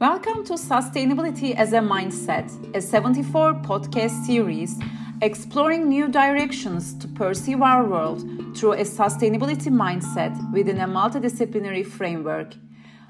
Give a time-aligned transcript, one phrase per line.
[0.00, 4.78] Welcome to Sustainability as a Mindset, a 74 podcast series
[5.22, 8.20] exploring new directions to perceive our world
[8.56, 12.54] through a sustainability mindset within a multidisciplinary framework.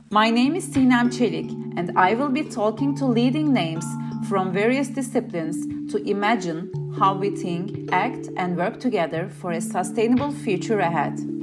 [0.09, 3.85] My name is Sinem Çelik, and I will be talking to leading names
[4.27, 10.33] from various disciplines to imagine how we think, act, and work together for a sustainable
[10.33, 11.38] future ahead.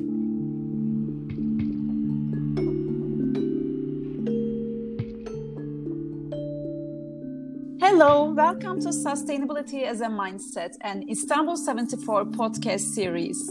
[7.97, 13.47] Hello, welcome to Sustainability as a Mindset and Istanbul 74 podcast series.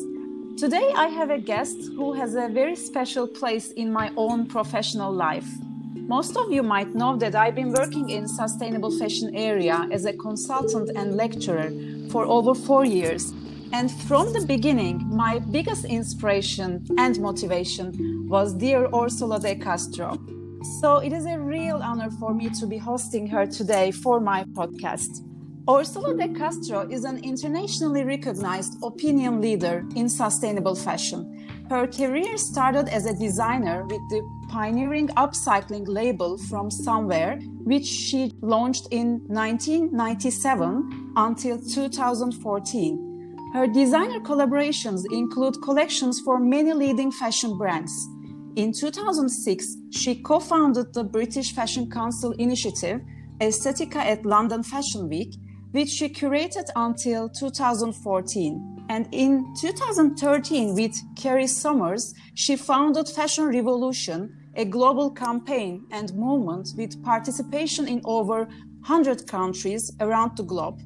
[0.58, 5.10] Today I have a guest who has a very special place in my own professional
[5.10, 5.48] life.
[5.94, 10.12] Most of you might know that I've been working in sustainable fashion area as a
[10.12, 11.72] consultant and lecturer
[12.10, 13.32] for over 4 years.
[13.72, 20.18] And from the beginning, my biggest inspiration and motivation was dear Orsola de Castro.
[20.64, 24.44] So it is a real honor for me to be hosting her today for my
[24.44, 25.20] podcast.
[25.68, 31.66] Orsola de Castro is an internationally recognized opinion leader in sustainable fashion.
[31.68, 38.32] Her career started as a designer with the pioneering upcycling label from Somewhere, which she
[38.40, 43.50] launched in 1997 until 2014.
[43.52, 48.08] Her designer collaborations include collections for many leading fashion brands.
[48.56, 53.00] In 2006, she co founded the British Fashion Council initiative,
[53.40, 55.34] Estethica at London Fashion Week,
[55.72, 58.86] which she curated until 2014.
[58.88, 66.68] And in 2013, with Carry Somers, she founded Fashion Revolution, a global campaign and movement
[66.76, 68.44] with participation in over
[68.86, 70.80] 100 countries around the globe.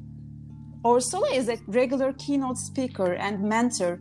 [0.84, 4.00] Orsola is a regular keynote speaker and mentor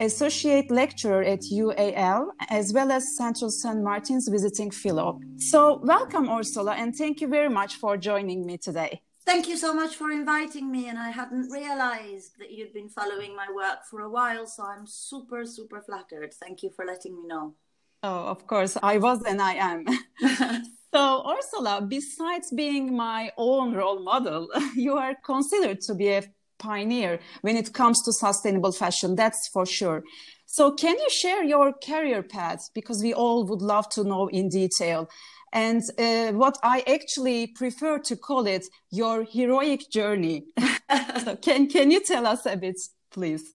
[0.00, 3.82] associate lecturer at UAL, as well as Central St.
[3.82, 5.20] Martin's visiting fellow.
[5.36, 9.02] So, welcome, Orsola, and thank you very much for joining me today.
[9.24, 13.36] Thank you so much for inviting me, and I hadn't realized that you'd been following
[13.36, 16.32] my work for a while, so I'm super, super flattered.
[16.32, 17.54] Thank you for letting me know.
[18.02, 19.84] Oh, of course, I was and I am.
[20.94, 26.22] so, Orsola, besides being my own role model, you are considered to be a
[26.58, 30.02] pioneer when it comes to sustainable fashion, that's for sure.
[30.46, 32.60] So, can you share your career path?
[32.74, 35.08] Because we all would love to know in detail.
[35.52, 40.44] And uh, what I actually prefer to call it your heroic journey.
[41.24, 42.76] so can, can you tell us a bit,
[43.10, 43.54] please?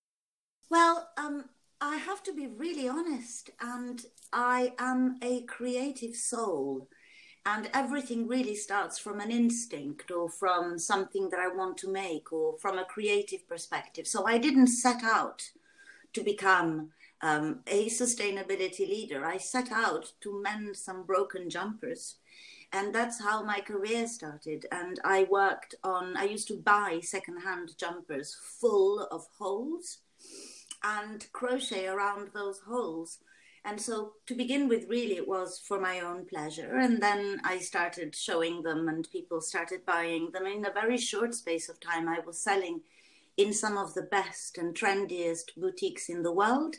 [0.69, 1.45] Well, um,
[1.81, 6.87] I have to be really honest, and I am a creative soul
[7.45, 12.31] and everything really starts from an instinct or from something that I want to make
[12.31, 14.07] or from a creative perspective.
[14.07, 15.49] So I didn't set out
[16.13, 19.25] to become um, a sustainability leader.
[19.25, 22.15] I set out to mend some broken jumpers.
[22.71, 24.65] And that's how my career started.
[24.71, 29.99] And I worked on, I used to buy secondhand jumpers full of holes
[30.83, 33.19] and crochet around those holes
[33.65, 36.77] and so to begin with, really, it was for my own pleasure.
[36.77, 40.45] And then I started showing them, and people started buying them.
[40.45, 42.81] In a very short space of time, I was selling
[43.37, 46.75] in some of the best and trendiest boutiques in the world.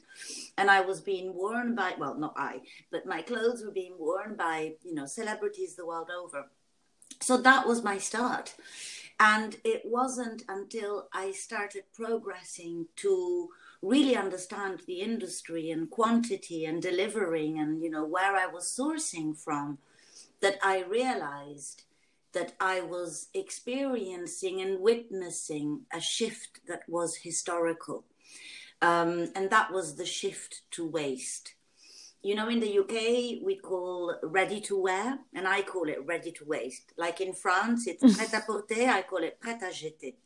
[0.57, 2.61] And I was being worn by, well, not I,
[2.93, 6.51] but my clothes were being worn by, you know, celebrities the world over.
[7.21, 8.55] So that was my start.
[9.19, 13.49] And it wasn't until I started progressing to
[13.85, 19.37] really understand the industry and quantity and delivering and you know where I was sourcing
[19.37, 19.79] from
[20.41, 21.85] that I realized
[22.33, 28.05] that I was experiencing and witnessing a shift that was historical.
[28.83, 31.55] Um, and that was the shift to waste.
[32.23, 36.33] You know, in the UK, we call ready to wear, and I call it ready
[36.33, 36.93] to waste.
[36.97, 40.17] Like in France, it's prêt à porter, I call it prêt à jeter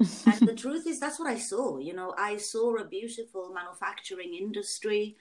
[0.00, 1.78] and the truth is, that's what I saw.
[1.78, 5.16] You know, I saw a beautiful manufacturing industry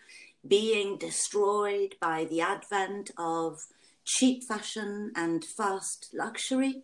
[0.47, 3.59] being destroyed by the advent of
[4.05, 6.83] cheap fashion and fast luxury.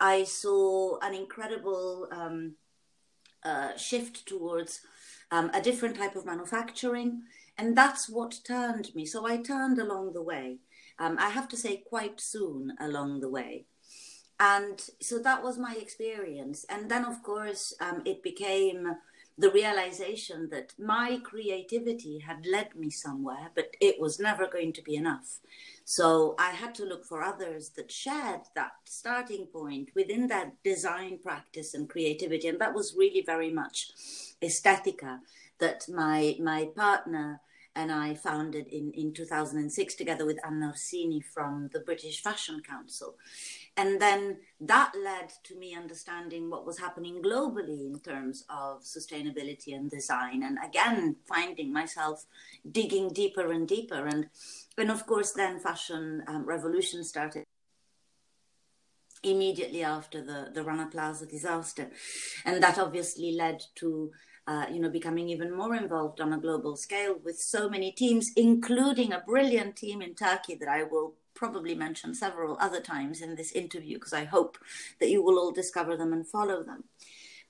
[0.00, 2.54] I saw an incredible um,
[3.44, 4.80] uh, shift towards
[5.30, 7.22] um, a different type of manufacturing,
[7.58, 9.06] and that's what turned me.
[9.06, 10.58] So I turned along the way.
[10.98, 13.66] Um, I have to say, quite soon along the way
[14.38, 16.64] and so that was my experience.
[16.68, 18.96] And then of course um, it became
[19.38, 24.82] the realization that my creativity had led me somewhere but it was never going to
[24.82, 25.40] be enough.
[25.84, 31.18] So i had to look for others that shared that starting point within that design
[31.22, 32.48] practice and creativity.
[32.48, 33.90] And that was really very much
[34.42, 35.20] estethica
[35.58, 37.40] that my my partner
[37.76, 43.14] and I founded in, in 2006 together with Anna Orsini from the British Fashion Council.
[43.76, 49.74] And then that led to me understanding what was happening globally in terms of sustainability
[49.74, 50.42] and design.
[50.42, 52.24] And again, finding myself
[52.70, 54.06] digging deeper and deeper.
[54.06, 54.28] And,
[54.78, 57.44] and of course, then fashion um, revolution started
[59.22, 61.90] immediately after the, the Rana Plaza disaster.
[62.46, 64.10] And that obviously led to
[64.46, 68.30] uh, you know, becoming even more involved on a global scale with so many teams,
[68.36, 73.36] including a brilliant team in Turkey that I will probably mention several other times in
[73.36, 74.58] this interview because I hope
[74.98, 76.84] that you will all discover them and follow them.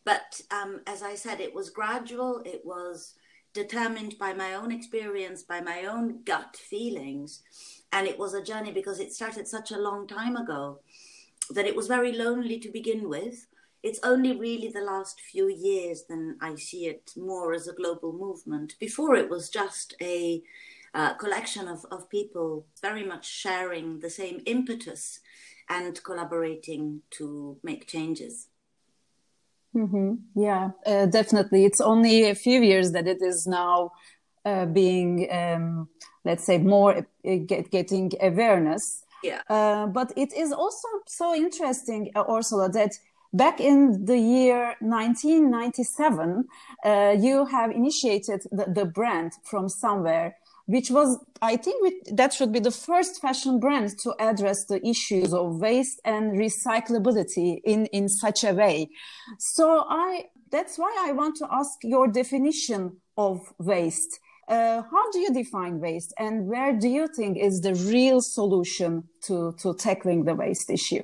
[0.05, 3.15] But um, as I said, it was gradual, it was
[3.55, 7.43] determined by my own experience, by my own gut feelings.
[7.93, 10.81] And it was a journey because it started such a long time ago
[11.51, 13.47] that it was very lonely to begin with
[13.87, 18.13] it's only really the last few years then I see it more as a global
[18.13, 18.75] movement.
[18.81, 20.43] Before it was just a
[20.97, 25.21] uh, collection of, of people very much sharing the same impetus
[25.69, 28.49] and collaborating to make changes.
[29.75, 30.15] Mm-hmm.
[30.35, 31.65] Yeah, uh, definitely.
[31.67, 33.93] It's only a few years that it is now
[34.47, 35.89] uh, being, um,
[36.25, 39.05] let's say, more uh, get, getting awareness.
[39.23, 39.43] Yeah.
[39.51, 42.93] Uh, but it is also so interesting, uh, Orsola, that
[43.33, 46.45] back in the year 1997,
[46.85, 52.53] uh, you have initiated the, the, brand from somewhere, which was, I think, that should
[52.53, 58.09] be the first fashion brand to address the issues of waste and recyclability in, in
[58.09, 58.89] such a way.
[59.39, 64.19] So I, that's why I want to ask your definition of waste.
[64.49, 69.03] Uh, how do you define waste and where do you think is the real solution
[69.23, 71.03] to, to tackling the waste issue?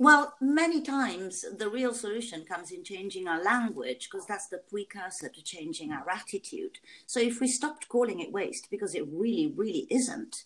[0.00, 5.28] Well, many times the real solution comes in changing our language because that's the precursor
[5.28, 6.78] to changing our attitude.
[7.06, 10.44] So if we stopped calling it waste because it really, really isn't,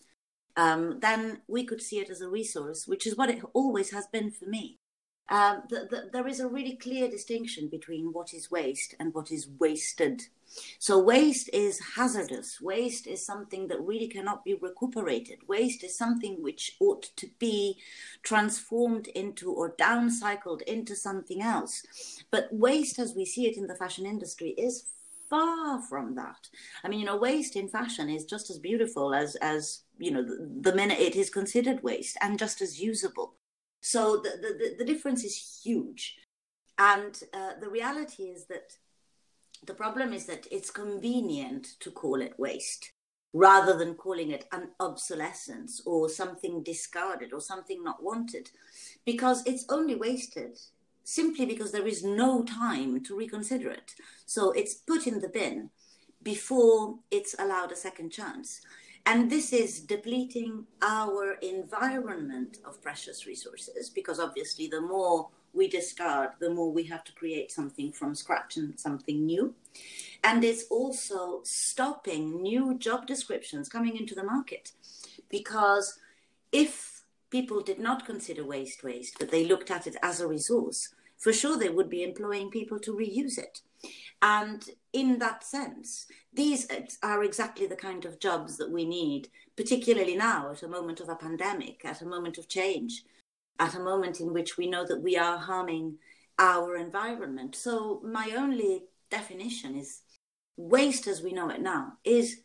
[0.57, 4.07] um, then we could see it as a resource, which is what it always has
[4.07, 4.79] been for me.
[5.33, 9.31] Um, the, the, there is a really clear distinction between what is waste and what
[9.31, 10.21] is wasted.
[10.77, 12.61] So, waste is hazardous.
[12.61, 15.39] Waste is something that really cannot be recuperated.
[15.47, 17.79] Waste is something which ought to be
[18.21, 21.81] transformed into or downcycled into something else.
[22.29, 24.85] But waste, as we see it in the fashion industry, is
[25.31, 26.47] far from that.
[26.83, 30.21] I mean, you know, waste in fashion is just as beautiful as, as you know,
[30.21, 33.33] the, the minute it is considered waste and just as usable.
[33.83, 36.15] So the, the, the difference is huge.
[36.77, 38.77] And uh, the reality is that
[39.65, 42.93] the problem is that it's convenient to call it waste
[43.33, 48.49] rather than calling it an obsolescence or something discarded or something not wanted
[49.05, 50.57] because it's only wasted
[51.03, 53.91] simply because there is no time to reconsider it.
[54.25, 55.71] So it's put in the bin
[56.21, 58.61] before it's allowed a second chance.
[59.05, 66.31] And this is depleting our environment of precious resources because obviously, the more we discard,
[66.39, 69.53] the more we have to create something from scratch and something new.
[70.23, 74.71] And it's also stopping new job descriptions coming into the market
[75.29, 75.99] because
[76.51, 80.93] if people did not consider waste waste, but they looked at it as a resource,
[81.17, 83.61] for sure they would be employing people to reuse it.
[84.23, 86.65] And in that sense, these
[87.03, 91.09] are exactly the kind of jobs that we need, particularly now at a moment of
[91.09, 93.03] a pandemic, at a moment of change,
[93.59, 95.97] at a moment in which we know that we are harming
[96.39, 97.53] our environment.
[97.53, 99.99] So, my only definition is
[100.55, 102.39] waste as we know it now is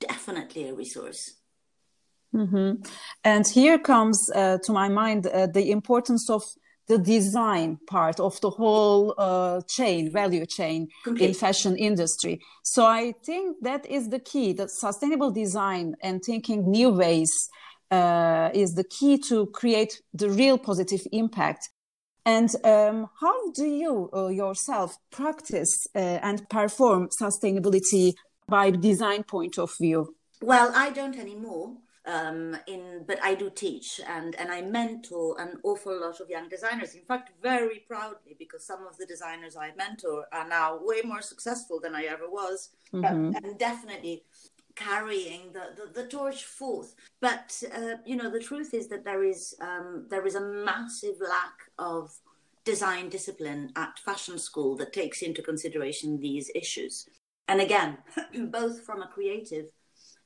[0.00, 1.34] definitely a resource.
[2.34, 2.82] Mm-hmm.
[3.24, 6.42] And here comes uh, to my mind uh, the importance of
[6.90, 11.26] the design part of the whole uh, chain, value chain okay.
[11.26, 12.40] in fashion industry.
[12.64, 14.52] So I think that is the key.
[14.54, 17.32] That sustainable design and thinking new ways
[17.92, 21.62] uh, is the key to create the real positive impact.
[22.26, 28.14] And um, how do you uh, yourself practice uh, and perform sustainability
[28.48, 30.16] by design point of view?
[30.42, 31.76] Well, I don't anymore
[32.06, 36.48] um, in but I do teach and and I mentor an awful lot of young
[36.48, 36.94] designers.
[36.94, 41.22] In fact, very proudly because some of the designers I mentor are now way more
[41.22, 43.36] successful than I ever was, mm-hmm.
[43.36, 44.24] and definitely
[44.76, 46.94] carrying the, the, the, torch forth.
[47.20, 51.16] But uh, you know, the truth is that there is um, there is a massive
[51.20, 52.14] lack of
[52.64, 57.08] design discipline at fashion school that takes into consideration these issues.
[57.48, 57.98] And again,
[58.46, 59.66] both from a creative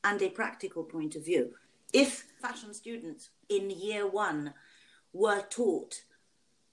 [0.04, 1.52] and a practical point of view
[1.94, 4.52] if fashion students in year one
[5.12, 6.02] were taught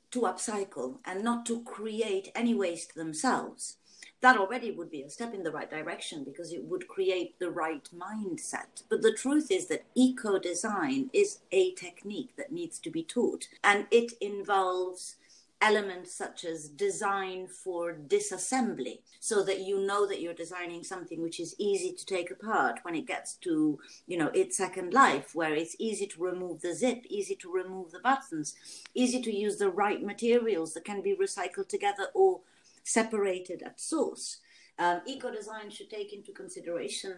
[0.09, 3.77] to upcycle and not to create any waste themselves,
[4.21, 7.51] that already would be a step in the right direction because it would create the
[7.51, 8.83] right mindset.
[8.89, 13.47] But the truth is that eco design is a technique that needs to be taught,
[13.63, 15.15] and it involves
[15.62, 21.39] elements such as design for disassembly so that you know that you're designing something which
[21.39, 25.53] is easy to take apart when it gets to you know its second life where
[25.53, 28.56] it's easy to remove the zip easy to remove the buttons
[28.96, 32.41] easy to use the right materials that can be recycled together or
[32.84, 34.39] separated at source.
[34.80, 37.18] Um, eco design should take into consideration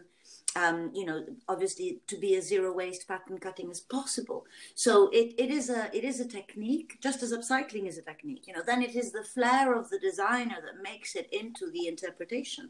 [0.55, 4.45] um, you know, obviously to be as zero waste pattern cutting as possible.
[4.75, 8.47] So it, it is a it is a technique, just as upcycling is a technique.
[8.47, 11.87] You know, then it is the flair of the designer that makes it into the
[11.87, 12.69] interpretation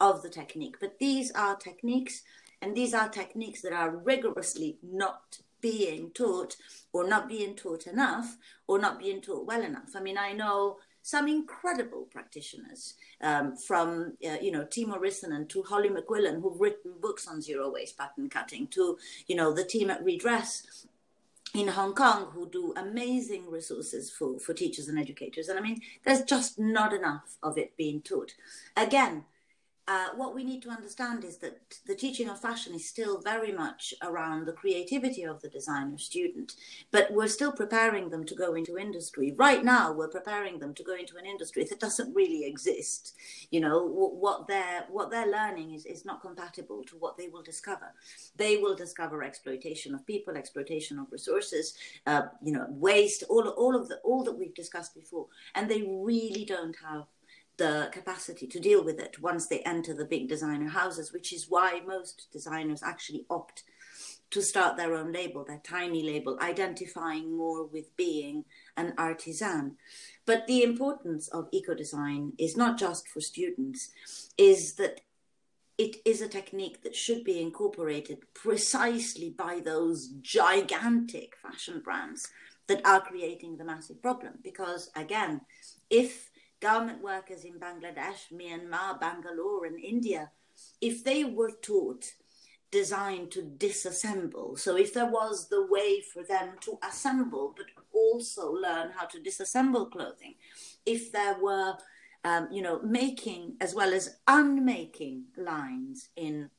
[0.00, 0.76] of the technique.
[0.80, 2.22] But these are techniques,
[2.62, 6.56] and these are techniques that are rigorously not being taught,
[6.92, 8.36] or not being taught enough,
[8.68, 9.96] or not being taught well enough.
[9.96, 15.62] I mean, I know some incredible practitioners um, from, uh, you know, Timo Rissanen to
[15.62, 18.96] Holly McQuillan, who've written books on zero waste pattern cutting, to,
[19.26, 20.86] you know, the team at Redress
[21.54, 25.50] in Hong Kong who do amazing resources for, for teachers and educators.
[25.50, 28.32] And I mean, there's just not enough of it being taught.
[28.74, 29.26] Again,
[29.86, 33.52] uh, what we need to understand is that the teaching of fashion is still very
[33.52, 36.54] much around the creativity of the designer student,
[36.90, 39.34] but we're still preparing them to go into industry.
[39.36, 43.14] Right now, we're preparing them to go into an industry that doesn't really exist.
[43.50, 47.42] You know, what they're what they're learning is, is not compatible to what they will
[47.42, 47.92] discover.
[48.36, 51.74] They will discover exploitation of people, exploitation of resources,
[52.06, 55.82] uh, you know, waste, all all of the all that we've discussed before, and they
[55.82, 57.04] really don't have
[57.56, 61.48] the capacity to deal with it once they enter the big designer houses, which is
[61.48, 63.62] why most designers actually opt
[64.30, 68.44] to start their own label, their tiny label, identifying more with being
[68.76, 69.76] an artisan.
[70.26, 73.90] But the importance of eco design is not just for students,
[74.36, 75.02] is that
[75.78, 82.28] it is a technique that should be incorporated precisely by those gigantic fashion brands
[82.66, 84.34] that are creating the massive problem.
[84.42, 85.42] Because again,
[85.90, 86.30] if
[86.60, 90.30] garment workers in Bangladesh, Myanmar, Bangalore, and India,
[90.80, 92.14] if they were taught
[92.70, 98.52] designed to disassemble, so if there was the way for them to assemble but also
[98.52, 100.34] learn how to disassemble clothing,
[100.84, 101.74] if there were
[102.24, 106.50] um, you know, making as well as unmaking lines in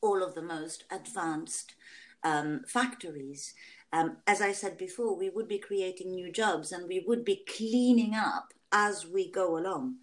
[0.00, 1.74] all of the most advanced
[2.22, 3.54] um, factories.
[3.92, 7.44] Um, as I said before, we would be creating new jobs and we would be
[7.48, 9.96] cleaning up as we go along.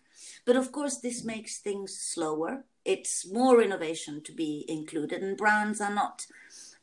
[0.45, 2.63] But of course, this makes things slower.
[2.85, 6.25] It's more innovation to be included, and brands are not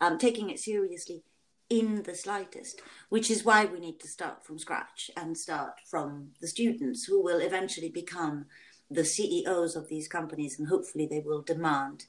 [0.00, 1.22] um, taking it seriously
[1.68, 6.28] in the slightest, which is why we need to start from scratch and start from
[6.40, 8.46] the students who will eventually become
[8.90, 12.04] the CEOs of these companies, and hopefully they will demand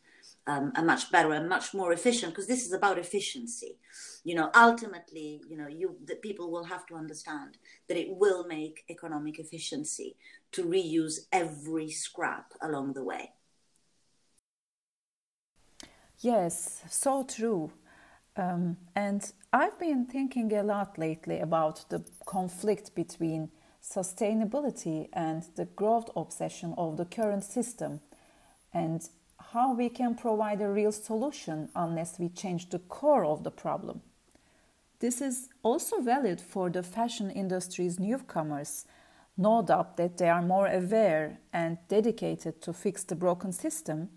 [0.47, 3.77] um, a much better and much more efficient because this is about efficiency
[4.23, 7.57] you know ultimately you know you the people will have to understand
[7.87, 10.15] that it will make economic efficiency
[10.51, 13.31] to reuse every scrap along the way
[16.19, 17.71] yes so true
[18.35, 23.49] um, and i've been thinking a lot lately about the conflict between
[23.81, 28.01] sustainability and the growth obsession of the current system
[28.73, 29.09] and
[29.53, 34.01] how we can provide a real solution unless we change the core of the problem.
[34.99, 38.85] This is also valid for the fashion industry's newcomers.
[39.37, 44.09] No doubt that they are more aware and dedicated to fix the broken system.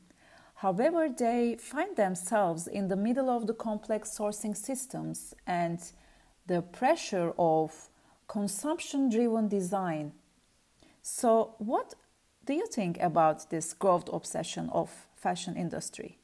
[0.57, 5.81] However, they find themselves in the middle of the complex sourcing systems and
[6.47, 7.89] the pressure of
[8.27, 10.13] consumption driven design.
[11.03, 11.95] So, what
[12.45, 16.19] do you think about this growth obsession of fashion industry?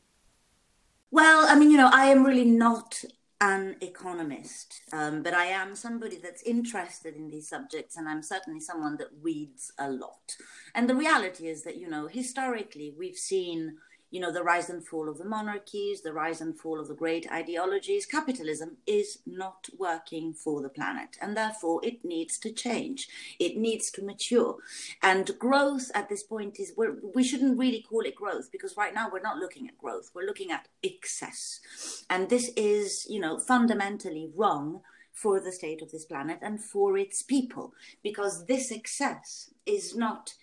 [1.10, 3.04] Well, I mean, you know, I am really not
[3.40, 8.58] an economist, um, but I am somebody that's interested in these subjects, and I'm certainly
[8.58, 10.34] someone that reads a lot.
[10.74, 13.76] And the reality is that, you know, historically, we've seen
[14.10, 16.94] you know, the rise and fall of the monarchies, the rise and fall of the
[16.94, 18.06] great ideologies.
[18.06, 23.08] Capitalism is not working for the planet, and therefore it needs to change.
[23.38, 24.56] It needs to mature.
[25.02, 28.94] And growth at this point is we're, we shouldn't really call it growth because right
[28.94, 31.60] now we're not looking at growth, we're looking at excess.
[32.08, 34.80] And this is, you know, fundamentally wrong
[35.12, 40.34] for the state of this planet and for its people because this excess is not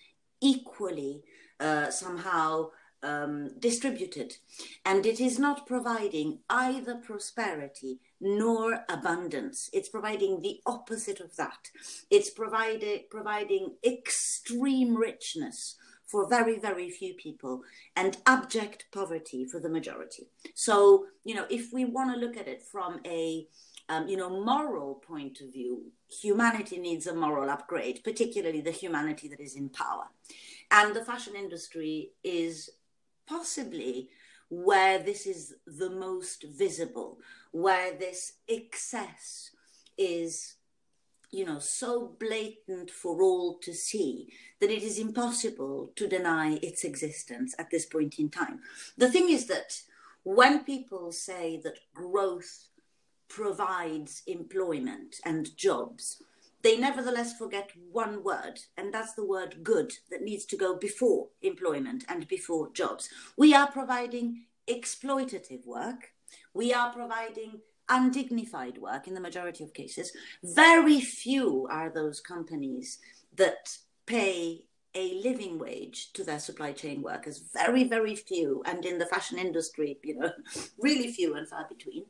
[0.41, 1.23] equally
[1.59, 2.69] uh, somehow
[3.05, 4.37] um, distributed,
[4.83, 9.69] and it is not providing either prosperity nor abundance.
[9.71, 11.69] It's providing the opposite of that.
[12.09, 15.75] It's providing providing extreme richness
[16.07, 17.61] for very, very few people
[17.95, 20.27] and abject poverty for the majority.
[20.53, 23.47] So, you know, if we want to look at it from a
[23.89, 29.27] um, you know, moral point of view, humanity needs a moral upgrade, particularly the humanity
[29.27, 30.05] that is in power.
[30.71, 32.71] And the fashion industry is
[33.27, 34.09] possibly
[34.49, 37.17] where this is the most visible,
[37.51, 39.51] where this excess
[39.97, 40.55] is
[41.31, 46.83] you know so blatant for all to see that it is impossible to deny its
[46.83, 48.59] existence at this point in time.
[48.97, 49.81] The thing is that
[50.23, 52.69] when people say that growth
[53.27, 56.21] provides employment and jobs
[56.65, 61.27] they nevertheless forget one word, and that's the word good that needs to go before
[61.43, 63.07] employment and before jobs.
[63.37, 66.13] We are providing exploitative work,
[66.55, 70.11] we are providing undignified work in the majority of cases.
[70.43, 72.97] Very few are those companies
[73.35, 77.43] that pay a living wage to their supply chain workers.
[77.53, 78.63] Very, very few.
[78.65, 80.31] And in the fashion industry, you know,
[80.79, 82.05] really few and far between.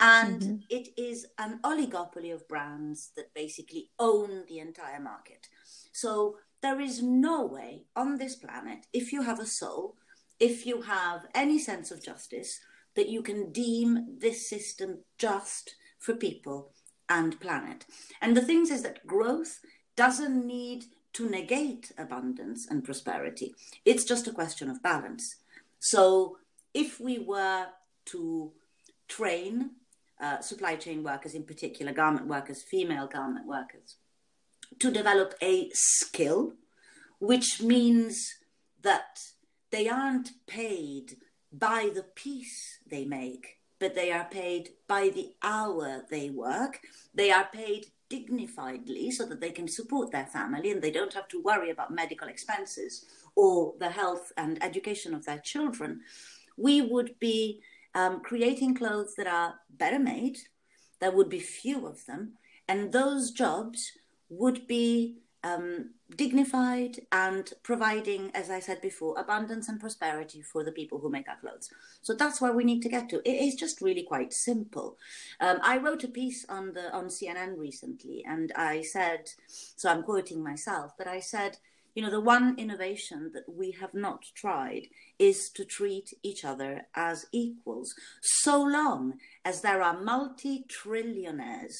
[0.00, 0.56] And mm-hmm.
[0.70, 5.48] it is an oligopoly of brands that basically own the entire market.
[5.92, 9.96] So there is no way on this planet, if you have a soul,
[10.40, 12.60] if you have any sense of justice,
[12.96, 16.72] that you can deem this system just for people
[17.08, 17.84] and planet.
[18.20, 19.60] And the thing is that growth
[19.96, 20.84] doesn't need
[21.14, 23.54] to negate abundance and prosperity.
[23.84, 25.36] It's just a question of balance.
[25.80, 26.38] So
[26.74, 27.66] if we were
[28.06, 28.52] to
[29.08, 29.70] train
[30.20, 33.96] uh, supply chain workers, in particular garment workers, female garment workers,
[34.78, 36.54] to develop a skill,
[37.20, 38.34] which means
[38.82, 39.18] that
[39.70, 41.16] they aren't paid
[41.52, 46.80] by the piece they make, but they are paid by the hour they work.
[47.14, 51.28] They are paid dignifiedly so that they can support their family and they don't have
[51.28, 56.00] to worry about medical expenses or the health and education of their children.
[56.56, 57.60] We would be
[57.98, 60.38] um, creating clothes that are better made,
[61.00, 62.34] there would be few of them,
[62.68, 63.92] and those jobs
[64.28, 70.70] would be um, dignified and providing, as I said before, abundance and prosperity for the
[70.70, 71.70] people who make our clothes.
[72.02, 73.16] So that's where we need to get to.
[73.28, 74.96] It is just really quite simple.
[75.40, 80.04] Um, I wrote a piece on the on CNN recently, and I said, so I'm
[80.04, 81.58] quoting myself, but I said,
[81.98, 84.82] you know, the one innovation that we have not tried
[85.18, 91.74] is to treat each other as equals, so long as there are multi trillionaires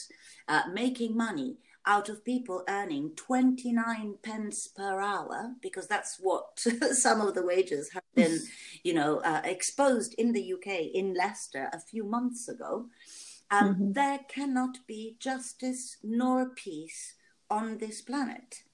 [0.48, 6.59] uh, making money out of people earning 29 pence per hour, because that's what
[6.90, 8.40] some of the wages have been,
[8.83, 12.87] you know, uh, exposed in the UK, in Leicester, a few months ago.
[13.52, 13.92] Um, mm-hmm.
[13.92, 17.14] There cannot be justice nor peace
[17.48, 18.64] on this planet.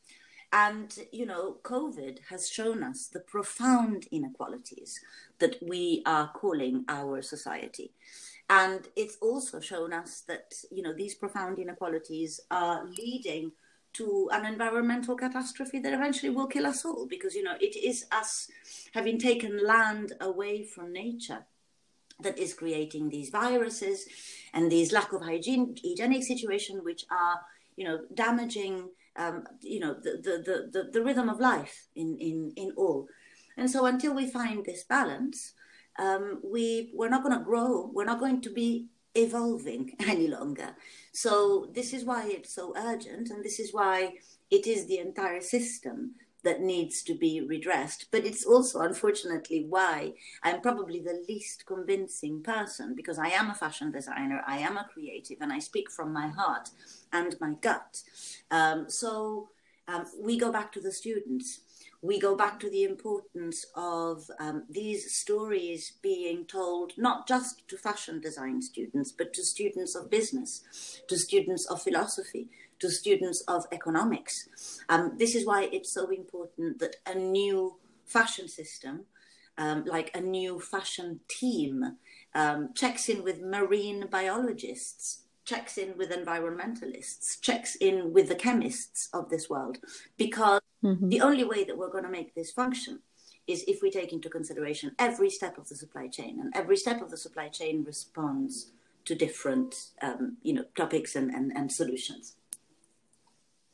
[0.54, 5.00] And, you know, COVID has shown us the profound inequalities
[5.40, 7.90] that we are calling our society.
[8.48, 13.50] And it's also shown us that, you know, these profound inequalities are leading
[13.94, 18.06] to an environmental catastrophe that eventually will kill us all because, you know, it is
[18.12, 18.48] us
[18.92, 21.46] having taken land away from nature
[22.20, 24.06] that is creating these viruses
[24.52, 27.40] and these lack of hygiene, hygienic situation, which are,
[27.74, 32.52] you know, damaging, um, you know, the, the, the, the, rhythm of life in, in,
[32.56, 33.06] in all.
[33.56, 35.52] And so until we find this balance,
[35.98, 37.90] um, we we're not going to grow.
[37.92, 40.74] We're not going to be evolving any longer.
[41.12, 44.14] So this is why it's so urgent, and this is why
[44.50, 48.06] it is the entire system that needs to be redressed.
[48.10, 53.54] But it's also, unfortunately, why I'm probably the least convincing person because I am a
[53.54, 56.68] fashion designer, I am a creative, and I speak from my heart
[57.12, 58.02] and my gut.
[58.50, 59.48] Um, so
[59.88, 61.60] um, we go back to the students
[62.04, 67.78] we go back to the importance of um, these stories being told not just to
[67.78, 72.50] fashion design students, but to students of business, to students of philosophy,
[72.84, 74.34] to students of economics.
[74.90, 79.06] Um, this is why it's so important that a new fashion system,
[79.56, 81.96] um, like a new fashion team,
[82.34, 89.08] um, checks in with marine biologists, checks in with environmentalists, checks in with the chemists
[89.14, 89.78] of this world,
[90.18, 91.08] because mm-hmm.
[91.08, 93.00] the only way that we're going to make this function
[93.46, 97.00] is if we take into consideration every step of the supply chain, and every step
[97.00, 98.72] of the supply chain responds
[99.06, 102.36] to different, um, you know, topics and, and, and solutions.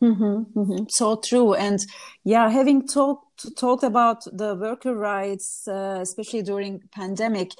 [0.03, 0.85] Mm-hmm, mm-hmm.
[0.89, 1.79] So true, and
[2.25, 7.51] yeah, having talked talked about the worker rights, uh, especially during pandemic,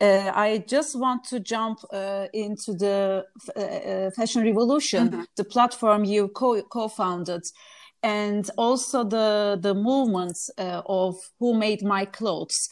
[0.00, 3.24] uh, I just want to jump uh, into the
[3.56, 5.22] uh, uh, fashion revolution, mm-hmm.
[5.36, 7.42] the platform you co- co-founded.
[8.02, 12.68] and also the the movements uh, of who made my clothes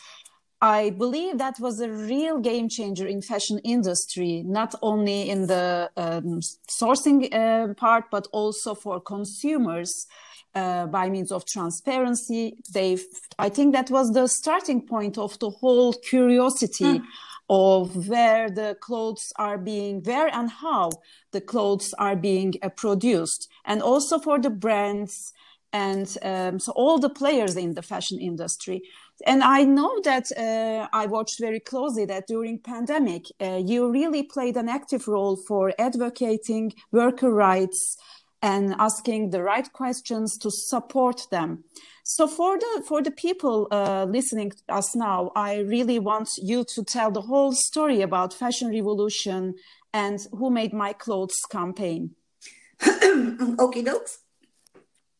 [0.62, 5.90] I believe that was a real game changer in fashion industry, not only in the
[5.96, 6.38] um,
[6.70, 10.06] sourcing uh, part, but also for consumers
[10.54, 12.58] uh, by means of transparency.
[12.72, 12.96] They,
[13.40, 17.04] I think that was the starting point of the whole curiosity mm.
[17.50, 20.90] of where the clothes are being, where and how
[21.32, 25.32] the clothes are being uh, produced, and also for the brands
[25.72, 28.82] and um, so all the players in the fashion industry
[29.26, 34.22] and i know that uh, i watched very closely that during pandemic uh, you really
[34.22, 37.96] played an active role for advocating worker rights
[38.42, 41.62] and asking the right questions to support them.
[42.04, 46.64] So for the for the people uh, listening to us now i really want you
[46.74, 49.54] to tell the whole story about fashion revolution
[49.94, 52.10] and who made my clothes campaign.
[53.60, 54.18] Okay dokes.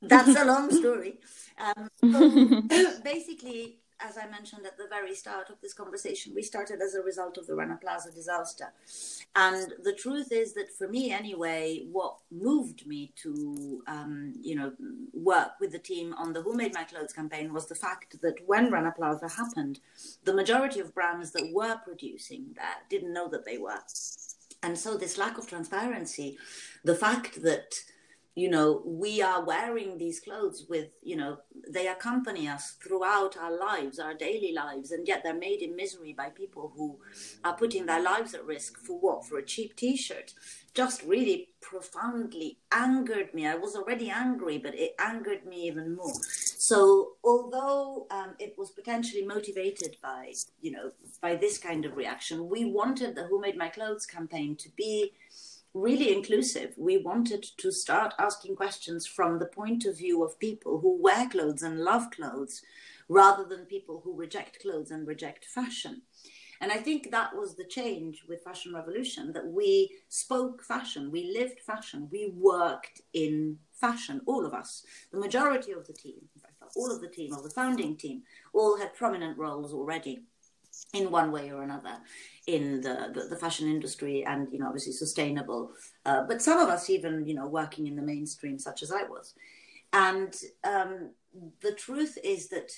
[0.01, 1.21] That's a long story.
[1.59, 6.81] Um, so basically as I mentioned at the very start of this conversation, we started
[6.81, 8.73] as a result of the Rana Plaza disaster.
[9.37, 14.73] And the truth is that for me, anyway, what moved me to, um, you know,
[15.13, 18.37] work with the team on the Who Made My Clothes campaign was the fact that
[18.47, 19.81] when Rana Plaza happened,
[20.25, 23.81] the majority of brands that were producing that didn't know that they were.
[24.63, 26.39] And so this lack of transparency,
[26.85, 27.75] the fact that
[28.35, 33.57] you know we are wearing these clothes with you know they accompany us throughout our
[33.57, 36.99] lives our daily lives and yet they're made in misery by people who
[37.45, 39.27] are putting their lives at risk for what?
[39.27, 40.33] For a cheap t-shirt.
[40.75, 43.47] Just really profoundly angered me.
[43.47, 46.15] I was already angry but it angered me even more.
[46.25, 52.49] So although um, it was potentially motivated by you know by this kind of reaction
[52.49, 55.13] we wanted the who made my clothes campaign to be
[55.75, 56.75] really inclusive.
[56.77, 61.29] We wanted to start asking questions from the point of view of people who wear
[61.29, 62.63] clothes and love clothes
[63.09, 66.03] rather than people who reject clothes and reject fashion.
[66.61, 71.33] And I think that was the change with Fashion Revolution that we spoke fashion, we
[71.37, 74.85] lived fashion, we worked in fashion, all of us.
[75.11, 76.29] The majority of the team,
[76.77, 80.23] all of the team, of the founding team, all had prominent roles already
[80.93, 81.97] in one way or another
[82.47, 85.71] in the, the, fashion industry and you know obviously sustainable
[86.05, 89.03] uh, but some of us even you know working in the mainstream such as i
[89.05, 89.35] was.
[89.93, 91.11] And um,
[91.61, 92.73] the truth is that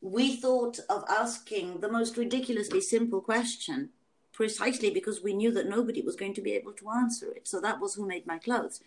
[0.00, 3.90] we thought of asking the most ridiculously simple question
[4.32, 7.46] precisely because we knew that nobody was going to be able to answer it.
[7.46, 8.80] So that was who made my clothes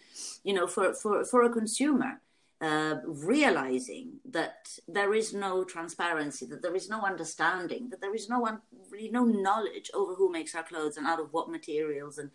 [0.44, 2.22] you know for for for a consumer
[2.62, 8.30] uh, realizing that there is no transparency, that there is no understanding, that there is
[8.30, 12.18] no one, really no knowledge over who makes our clothes and out of what materials,
[12.18, 12.32] and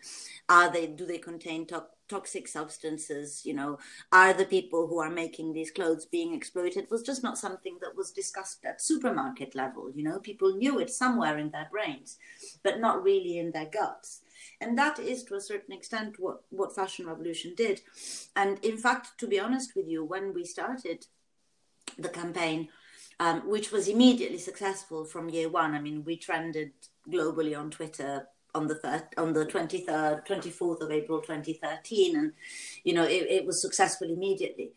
[0.47, 3.41] are they do they contain to- toxic substances?
[3.45, 3.79] You know,
[4.11, 6.91] are the people who are making these clothes being exploited?
[6.91, 9.91] Was just not something that was discussed at supermarket level.
[9.95, 12.17] You know, people knew it somewhere in their brains,
[12.63, 14.21] but not really in their guts.
[14.59, 17.81] And that is to a certain extent what, what Fashion Revolution did.
[18.35, 21.05] And in fact, to be honest with you, when we started
[21.97, 22.69] the campaign,
[23.19, 26.71] um, which was immediately successful from year one, I mean, we trended
[27.07, 32.33] globally on Twitter on the third, on the 23rd 24th of april 2013 and
[32.83, 34.71] you know it, it was successful immediately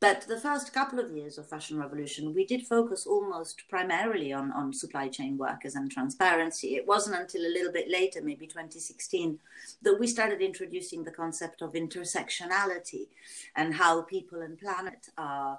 [0.00, 4.50] but the first couple of years of Fashion Revolution, we did focus almost primarily on,
[4.52, 6.74] on supply chain workers and transparency.
[6.74, 9.38] It wasn't until a little bit later, maybe 2016,
[9.82, 13.08] that we started introducing the concept of intersectionality
[13.56, 15.58] and how people and planet are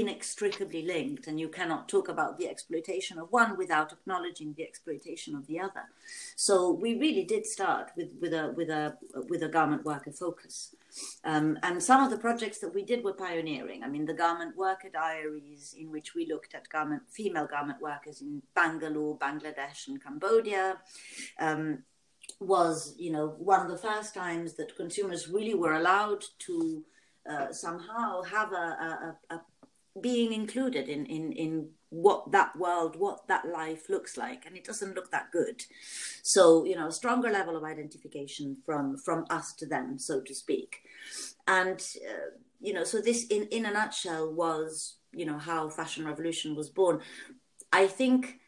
[0.00, 5.34] inextricably linked and you cannot talk about the exploitation of one without acknowledging the exploitation
[5.34, 5.84] of the other.
[6.36, 8.96] So we really did start with with a with a
[9.28, 10.74] with a garment worker focus.
[11.24, 13.82] Um, and some of the projects that we did were pioneering.
[13.82, 18.20] I mean the garment worker diaries in which we looked at garment female garment workers
[18.20, 20.78] in bangalore bangladesh and cambodia
[21.38, 21.84] um,
[22.40, 26.84] was you know one of the first times that consumers really were allowed to
[27.28, 29.40] uh, somehow have a, a, a,
[30.00, 34.64] being included in, in, in what that world, what that life looks like, and it
[34.64, 35.62] doesn't look that good.
[36.22, 40.34] So, you know, a stronger level of identification from from us to them, so to
[40.34, 40.82] speak.
[41.46, 46.04] And uh, you know, so this, in in a nutshell, was you know how Fashion
[46.04, 47.00] Revolution was born.
[47.72, 48.40] I think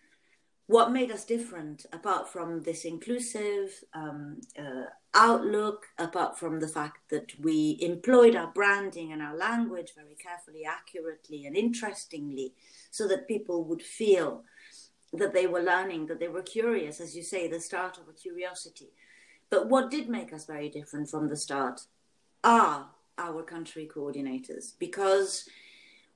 [0.70, 6.98] what made us different, apart from this inclusive um, uh, outlook, apart from the fact
[7.10, 12.54] that we employed our branding and our language very carefully, accurately, and interestingly,
[12.92, 14.44] so that people would feel
[15.12, 18.12] that they were learning, that they were curious, as you say, the start of a
[18.12, 18.92] curiosity.
[19.50, 21.80] But what did make us very different from the start
[22.44, 22.86] are
[23.18, 25.48] our country coordinators because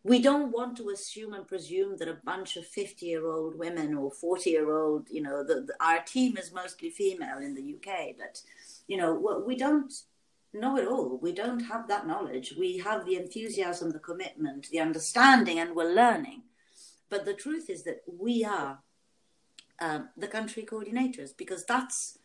[0.04, 3.94] we don't want to assume and presume that a bunch of 50 year old women
[3.94, 7.74] or 40 year old, you know, the, the, our team is mostly female in the
[7.74, 8.42] UK, but,
[8.86, 9.14] you know,
[9.46, 9.92] we don't
[10.52, 11.18] know it all.
[11.22, 12.54] We don't have that knowledge.
[12.58, 16.42] We have the enthusiasm, the commitment, the understanding, and we're learning.
[17.08, 18.80] But the truth is that we are
[19.80, 22.18] um, the country coordinators because that's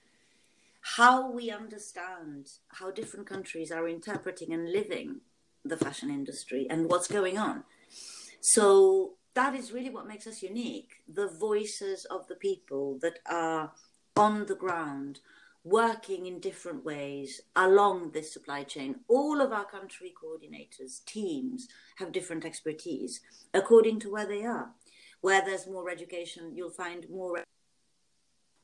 [0.82, 5.22] how we understand how different countries are interpreting and living
[5.65, 7.63] the fashion industry and what's going on.
[8.41, 13.72] So that is really what makes us unique the voices of the people that are
[14.15, 15.19] on the ground
[15.63, 18.95] working in different ways along this supply chain.
[19.08, 21.67] All of our country coordinators, teams,
[21.98, 23.22] have different expertise
[23.54, 24.72] according to where they are.
[25.22, 27.43] Where there's more education, you'll find more.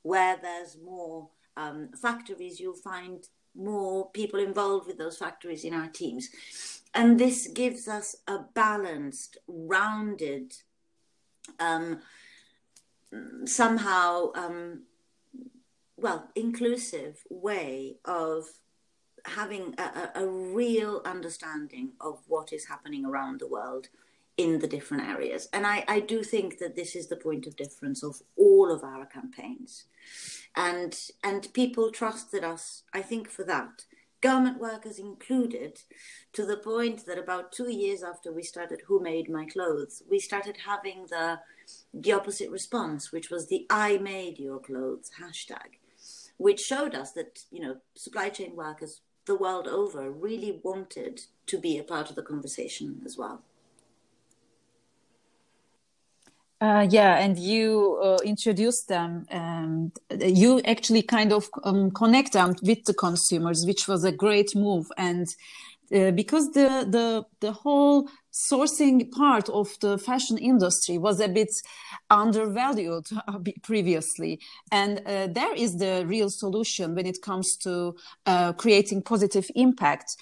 [0.03, 5.87] Where there's more um, factories, you'll find more people involved with those factories in our
[5.87, 6.29] teams.
[6.93, 10.53] And this gives us a balanced, rounded,
[11.59, 11.99] um,
[13.45, 14.83] somehow, um,
[15.97, 18.45] well, inclusive way of
[19.25, 23.87] having a, a, real understanding of what is happening around the world
[24.37, 25.47] in the different areas.
[25.53, 28.83] And I, I do think that this is the point of difference of all of
[28.83, 29.85] our campaigns.
[30.55, 33.85] And and people trusted us, I think, for that.
[34.21, 35.81] Government workers included,
[36.33, 40.19] to the point that about two years after we started Who Made My Clothes, we
[40.19, 41.39] started having the
[41.93, 45.79] the opposite response, which was the I made your clothes hashtag,
[46.37, 51.57] which showed us that, you know, supply chain workers the world over really wanted to
[51.57, 53.41] be a part of the conversation as well.
[56.65, 62.55] Uh, yeah, and you uh, introduce them, and you actually kind of um, connect them
[62.63, 64.87] with the consumers, which was a great move.
[64.97, 65.27] And
[65.93, 68.09] uh, because the the the whole
[68.51, 71.49] sourcing part of the fashion industry was a bit
[72.09, 74.39] undervalued uh, previously,
[74.71, 80.17] and uh, there is the real solution when it comes to uh, creating positive impact.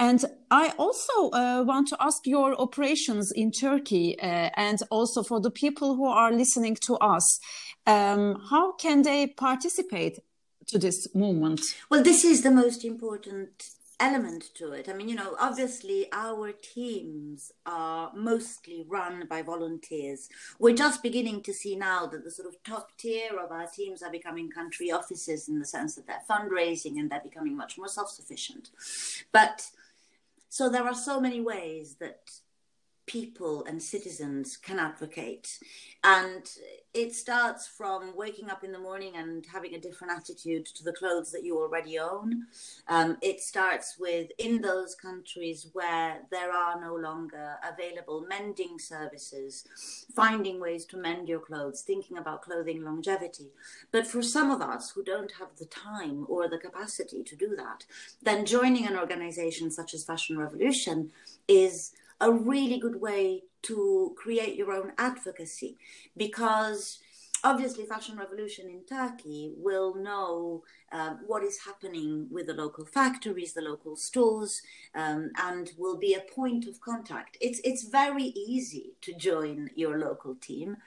[0.00, 5.40] And I also uh, want to ask your operations in Turkey uh, and also for
[5.40, 7.40] the people who are listening to us,
[7.86, 10.20] um, how can they participate
[10.68, 11.60] to this movement?
[11.90, 13.64] Well, this is the most important
[14.00, 14.88] element to it.
[14.88, 20.28] I mean, you know, obviously our teams are mostly run by volunteers.
[20.58, 24.02] We're just beginning to see now that the sort of top tier of our teams
[24.02, 27.88] are becoming country offices in the sense that they're fundraising and they're becoming much more
[27.88, 28.70] self sufficient.
[29.32, 29.70] But
[30.48, 32.30] so there are so many ways that
[33.08, 35.58] people and citizens can advocate.
[36.04, 36.48] And
[36.94, 40.92] it starts from waking up in the morning and having a different attitude to the
[40.92, 42.44] clothes that you already own.
[42.86, 49.64] Um, it starts with in those countries where there are no longer available mending services,
[50.14, 53.48] finding ways to mend your clothes, thinking about clothing longevity.
[53.90, 57.56] But for some of us who don't have the time or the capacity to do
[57.56, 57.84] that,
[58.22, 61.10] then joining an organization such as Fashion Revolution
[61.48, 65.76] is a really good way to create your own advocacy
[66.16, 67.00] because
[67.44, 73.52] obviously fashion revolution in turkey will know um, what is happening with the local factories
[73.52, 74.62] the local stores
[74.94, 77.36] um, and will be a point of contact.
[77.40, 80.78] It's it's very easy to join your local team.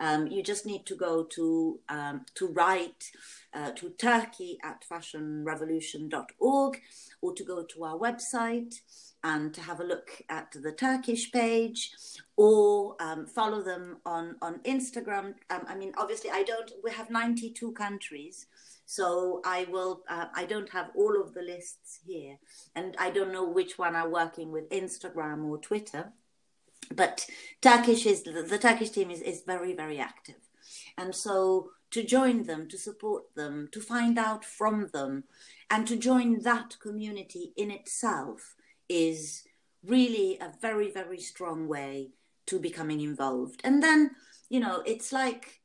[0.00, 3.10] Um, you just need to go to um, to write
[3.52, 6.80] uh, to turkey at fashionrevolution.org
[7.20, 8.80] or to go to our website
[9.28, 11.92] and to have a look at the Turkish page
[12.36, 15.34] or um, follow them on, on Instagram.
[15.50, 18.46] Um, I mean, obviously, I don't, we have 92 countries.
[18.86, 20.02] So I will.
[20.08, 22.38] Uh, I don't have all of the lists here,
[22.74, 26.14] and I don't know which one are working with Instagram or Twitter.
[26.94, 27.26] But
[27.60, 30.40] Turkish is the, the Turkish team is, is very very active,
[30.96, 35.24] and so to join them, to support them, to find out from them,
[35.70, 38.54] and to join that community in itself
[38.88, 39.44] is
[39.84, 42.10] really a very, very strong way
[42.46, 43.60] to becoming involved.
[43.64, 44.10] And then,
[44.48, 45.60] you know, it's like,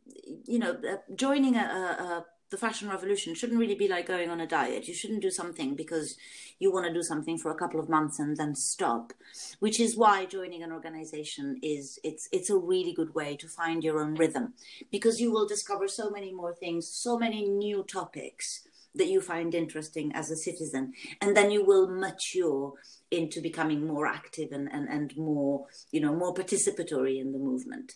[0.46, 4.30] you know, uh, joining a, a, a the fashion revolution shouldn't really be like going
[4.30, 4.88] on a diet.
[4.88, 6.16] You shouldn't do something because
[6.60, 9.12] you want to do something for a couple of months and then stop.
[9.58, 13.84] Which is why joining an organization is it's it's a really good way to find
[13.84, 14.54] your own rhythm
[14.92, 19.54] because you will discover so many more things, so many new topics that you find
[19.56, 22.74] interesting as a citizen and then you will mature
[23.12, 27.94] into becoming more active and, and, and more you know more participatory in the movement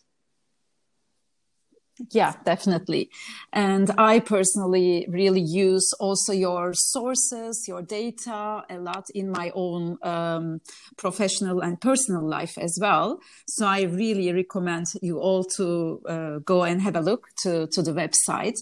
[2.11, 3.09] Yeah, definitely.
[3.51, 9.97] And I personally really use also your sources, your data a lot in my own
[10.03, 10.61] um,
[10.97, 13.19] professional and personal life as well.
[13.47, 17.81] So I really recommend you all to uh, go and have a look to, to
[17.81, 18.57] the website.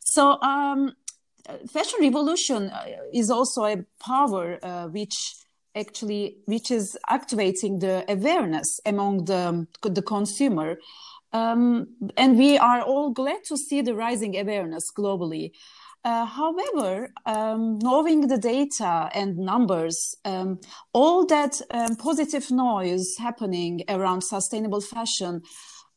[0.00, 0.92] So, um,
[1.70, 5.34] fashion revolution uh, is also a power uh, which
[5.74, 10.76] actually which is activating the awareness among the the consumer
[11.32, 15.52] um, and we are all glad to see the rising awareness globally.
[16.04, 20.60] Uh, however, um, knowing the data and numbers, um,
[20.92, 25.42] all that um, positive noise happening around sustainable fashion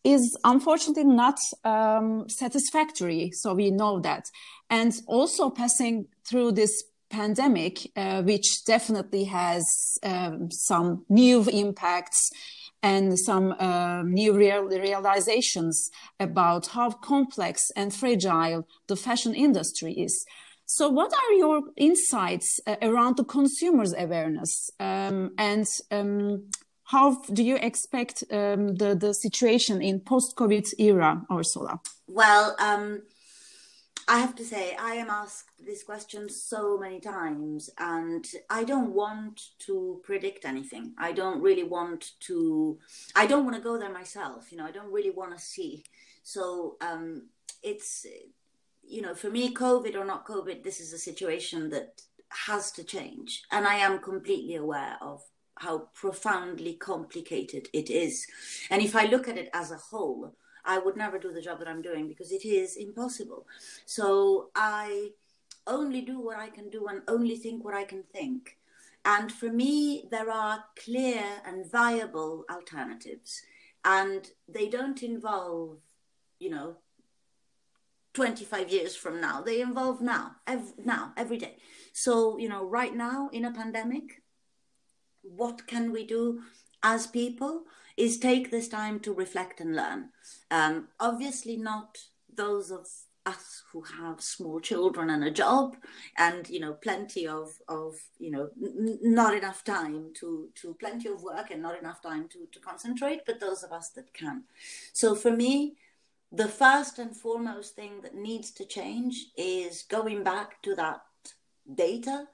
[0.06, 3.32] is unfortunately not um, satisfactory.
[3.34, 4.30] So we know that.
[4.70, 9.66] And also passing through this pandemic, uh, which definitely has
[10.04, 12.30] um, some new impacts
[12.84, 15.90] and some uh, new real realizations
[16.20, 20.26] about how complex and fragile the fashion industry is.
[20.68, 26.50] So, what are your insights uh, around the consumer's awareness, um, and um,
[26.86, 31.80] how do you expect um, the the situation in post-COVID era, Orsola?
[32.08, 33.02] Well, um,
[34.08, 38.94] I have to say, I am asked this question so many times, and I don't
[38.94, 40.94] want to predict anything.
[41.00, 42.78] I don't really want to,
[43.16, 44.52] I don't want to go there myself.
[44.52, 45.84] You know, I don't really want to see.
[46.22, 47.30] So um,
[47.64, 48.06] it's,
[48.84, 52.84] you know, for me, COVID or not COVID, this is a situation that has to
[52.84, 53.42] change.
[53.52, 55.24] And I am completely aware of
[55.58, 58.28] how profoundly complicated it is.
[58.70, 60.34] And if I look at it as a whole,
[60.66, 63.46] I would never do the job that I'm doing because it is impossible.
[63.86, 65.12] So I
[65.68, 68.58] only do what I can do and only think what I can think.
[69.06, 73.42] And for me, there are clear and viable alternatives.
[73.84, 75.78] And they don't involve,
[76.40, 76.78] you know,
[78.16, 79.42] 25 years from now.
[79.42, 81.58] They involve now, ev- now, every day.
[81.94, 84.24] So, you know, right now in a pandemic,
[85.36, 86.42] what can we do
[86.84, 87.64] as people?
[87.98, 90.10] is take this time to reflect and learn.
[90.52, 91.98] Um, obviously, not
[92.34, 92.88] those of
[93.26, 95.76] us who have small children and a job
[96.16, 101.10] and you know plenty of of you know n- not enough time to to plenty
[101.10, 104.44] of work and not enough time to to concentrate but those of us that can
[104.94, 105.76] so for me
[106.32, 111.02] the first and foremost thing that needs to change is going back to that
[111.74, 112.28] data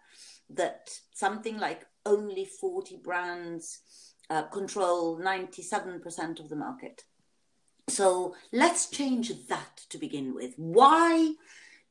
[0.49, 3.79] that something like only 40 brands
[4.29, 7.03] uh, control 97% of the market.
[7.89, 10.53] So let's change that to begin with.
[10.55, 11.33] Why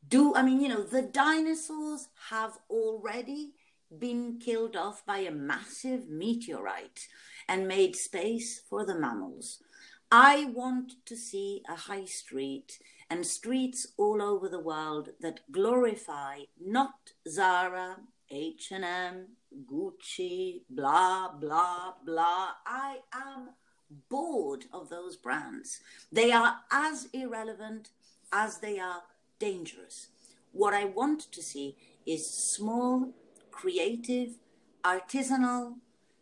[0.09, 3.53] do, I mean, you know, the dinosaurs have already
[3.99, 7.09] been killed off by a massive meteorite
[7.49, 9.59] and made space for the mammals.
[10.11, 12.79] I want to see a high street
[13.11, 17.97] and streets all over the world that glorify not Zara,
[18.31, 19.27] H&M,
[19.71, 22.51] Gucci, blah, blah, blah.
[22.67, 23.51] I am
[24.09, 25.81] bored of those brands.
[26.13, 27.91] They are as irrelevant
[28.33, 29.03] as they are
[29.39, 30.09] dangerous.
[30.53, 33.13] What I want to see is small,
[33.51, 34.35] creative,
[34.85, 35.75] artisanal,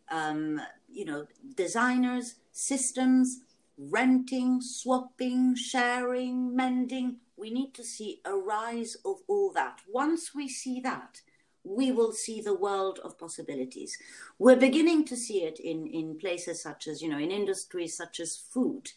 [0.09, 3.41] um, you know, designers, systems,
[3.77, 7.17] renting, swapping, sharing, mending.
[7.37, 9.81] We need to see a rise of all that.
[9.87, 11.21] Once we see that,
[11.63, 13.97] we will see the world of possibilities.
[14.37, 18.19] We're beginning to see it in, in places such as, you know, in industries such
[18.19, 18.89] as food,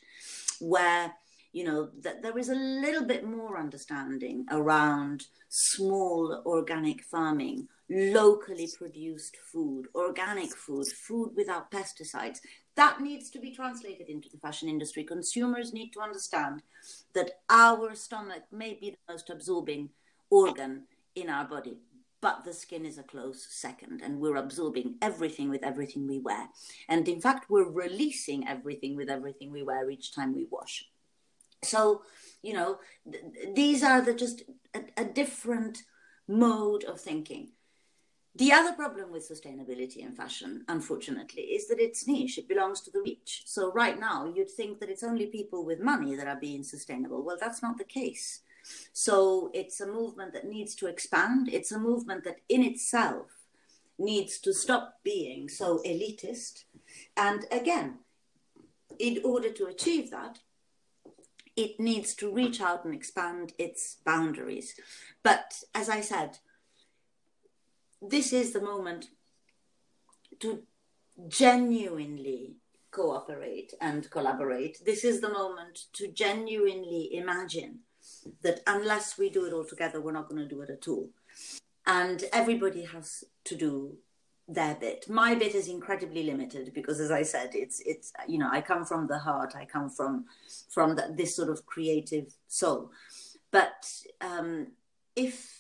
[0.60, 1.12] where,
[1.52, 8.68] you know, that there is a little bit more understanding around small organic farming, locally
[8.78, 12.38] produced food, organic food, food without pesticides.
[12.74, 15.04] That needs to be translated into the fashion industry.
[15.04, 16.62] Consumers need to understand
[17.12, 19.90] that our stomach may be the most absorbing
[20.30, 21.76] organ in our body
[22.22, 26.48] but the skin is a close second and we're absorbing everything with everything we wear
[26.88, 30.86] and in fact we're releasing everything with everything we wear each time we wash
[31.62, 32.02] so
[32.42, 32.78] you know
[33.10, 34.42] th- these are the just
[34.74, 35.82] a, a different
[36.26, 37.50] mode of thinking
[38.34, 42.38] the other problem with sustainability in fashion, unfortunately, is that it's niche.
[42.38, 43.42] It belongs to the rich.
[43.44, 47.22] So right now, you'd think that it's only people with money that are being sustainable.
[47.22, 48.40] Well, that's not the case.
[48.92, 51.48] So it's a movement that needs to expand.
[51.52, 53.26] It's a movement that in itself
[53.98, 56.64] needs to stop being so elitist.
[57.16, 57.98] And again,
[58.98, 60.40] in order to achieve that,
[61.56, 64.74] it needs to reach out and expand its boundaries.
[65.22, 66.38] But as I said,
[68.00, 69.08] this is the moment
[70.40, 70.62] to
[71.28, 72.56] genuinely
[72.90, 77.80] cooperate and collaborate, this is the moment to genuinely imagine
[78.42, 81.10] that unless we do it all together, we're not going to do it at all.
[81.86, 83.96] And everybody has to do
[84.48, 85.08] their bit.
[85.08, 88.84] My bit is incredibly limited because, as I said, it's it's you know I come
[88.84, 89.54] from the heart.
[89.56, 90.26] I come from
[90.70, 92.90] from this sort of creative soul.
[93.50, 93.84] But
[94.20, 94.68] um,
[95.14, 95.50] if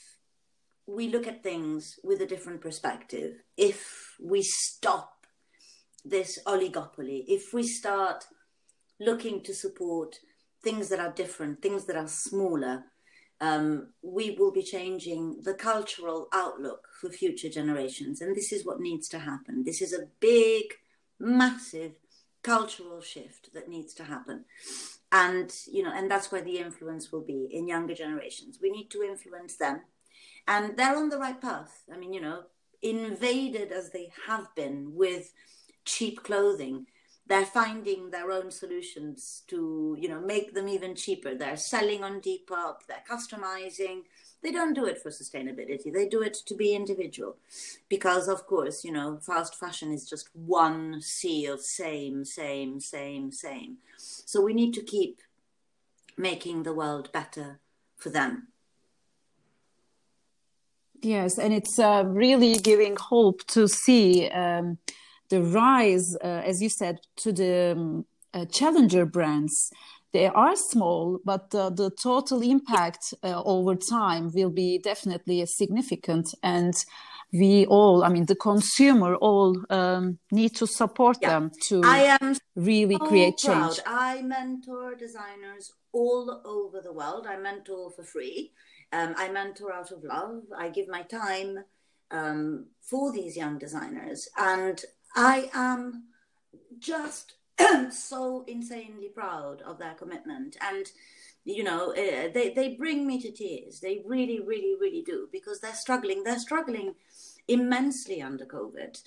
[0.86, 5.26] we look at things with a different perspective, if we stop
[6.04, 8.24] this oligopoly, if we start
[8.98, 10.18] looking to support
[10.62, 12.84] things that are different, things that are smaller,
[13.40, 18.20] um, we will be changing the cultural outlook for future generations.
[18.20, 19.64] And this is what needs to happen.
[19.64, 20.64] This is a big,
[21.18, 21.92] massive
[22.42, 24.44] cultural shift that needs to happen.
[25.10, 28.58] And, you know, and that's where the influence will be in younger generations.
[28.62, 29.82] We need to influence them.
[30.46, 31.82] And they're on the right path.
[31.92, 32.44] I mean, you know,
[32.80, 35.32] invaded as they have been with
[35.84, 36.86] cheap clothing,
[37.26, 41.34] they're finding their own solutions to you know make them even cheaper.
[41.34, 44.02] They're selling on depop they're customizing.
[44.42, 45.92] They don't do it for sustainability.
[45.92, 47.36] They do it to be individual.
[47.88, 53.30] Because of course you know fast fashion is just one sea of same same same
[53.30, 53.76] same.
[53.96, 55.22] So we need to keep
[56.16, 57.60] making the world better
[57.96, 58.48] for them.
[61.00, 64.78] Yes and it's uh, really giving hope to see um,
[65.32, 68.04] the rise, uh, as you said, to the um,
[68.34, 69.72] uh, challenger brands.
[70.12, 76.26] They are small, but uh, the total impact uh, over time will be definitely significant.
[76.42, 76.74] And
[77.32, 81.30] we all, I mean, the consumer all um, need to support yeah.
[81.30, 83.70] them to I am really so create proud.
[83.70, 83.80] change.
[83.86, 87.26] I mentor designers all over the world.
[87.26, 88.52] I mentor for free.
[88.92, 90.42] Um, I mentor out of love.
[90.64, 91.64] I give my time
[92.10, 94.28] um, for these young designers.
[94.36, 94.78] And
[95.14, 96.04] I am
[96.78, 97.34] just
[97.90, 100.56] so insanely proud of their commitment.
[100.60, 100.86] And
[101.44, 103.80] you know uh, they they bring me to tears.
[103.80, 106.22] They really really really do because they're struggling.
[106.22, 106.94] They're struggling
[107.48, 109.00] immensely under covid.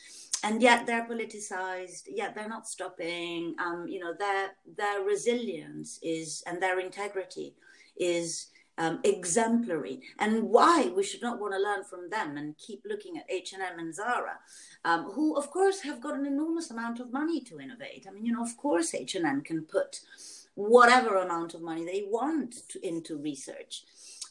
[0.43, 3.55] And yet they're politicized yet they're not stopping.
[3.59, 7.55] Um you know their their resilience is and their integrity
[7.97, 8.47] is
[8.77, 10.01] um, exemplary.
[10.19, 10.91] And why?
[10.95, 14.39] We should not want to learn from them and keep looking at h&m and zara
[14.83, 18.05] um, who of course have got an enormous amount of money to innovate.
[18.07, 20.01] I mean you know of course h&m can put
[20.55, 23.83] whatever amount of money they want to, into research.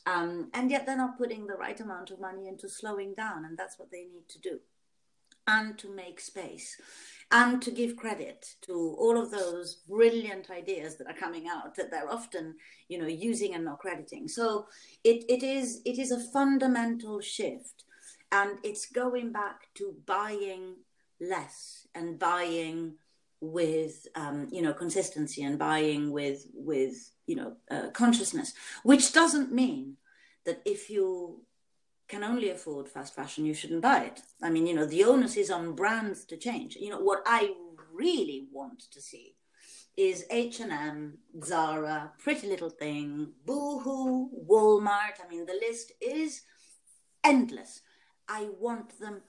[0.06, 3.56] Um, and yet they're not putting the right amount of money into slowing down and
[3.56, 4.60] that's what they need to do
[5.46, 6.80] and to make space
[7.30, 11.90] and to give credit to all of those brilliant ideas that are coming out that
[11.90, 12.54] they're often
[12.88, 14.28] you know using and not crediting.
[14.28, 14.66] So
[15.02, 17.84] it, it is it is a fundamental shift
[18.32, 20.76] and it's going back to buying
[21.20, 22.94] less and buying
[23.40, 29.52] with um, you know consistency and buying with with you know uh, consciousness which doesn't
[29.52, 29.96] mean
[30.46, 31.40] that if you
[32.08, 34.22] can only afford fast fashion, you shouldn't buy it.
[34.42, 36.76] I mean, you know, the onus is on brands to change.
[36.76, 37.54] You know, what I
[37.92, 39.36] really want to see
[39.96, 45.20] is H&M, Zara, Pretty Little Thing, Boohoo, Walmart.
[45.24, 46.42] I mean, the list is
[47.22, 47.80] endless.
[48.28, 49.22] I want them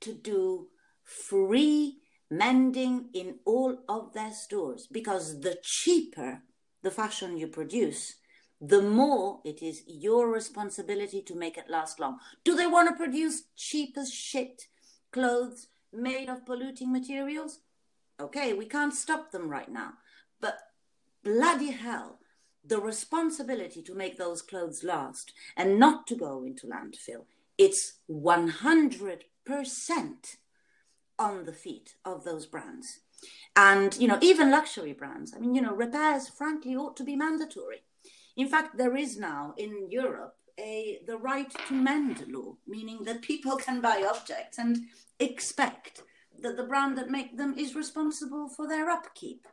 [0.00, 0.68] to do
[1.02, 1.98] free
[2.30, 6.42] mending in all of their stores because the cheaper
[6.82, 8.14] the fashion you produce,
[8.60, 12.18] the more it is your responsibility to make it last long.
[12.44, 14.68] Do they want to produce cheap as shit
[15.12, 17.60] clothes made of polluting materials?
[18.20, 19.94] Okay, we can't stop them right now.
[20.40, 20.58] But
[21.24, 22.18] bloody hell,
[22.62, 27.24] the responsibility to make those clothes last and not to go into landfill,
[27.56, 29.22] it's 100%
[31.18, 33.00] on the feet of those brands.
[33.56, 35.32] And, you know, even luxury brands.
[35.34, 37.84] I mean, you know, repairs, frankly, ought to be mandatory
[38.36, 43.22] in fact, there is now in Europe a the right to mend law, meaning that
[43.22, 44.78] people can buy objects and
[45.18, 46.02] expect
[46.42, 49.46] that the brand that make them is responsible for their upkeep.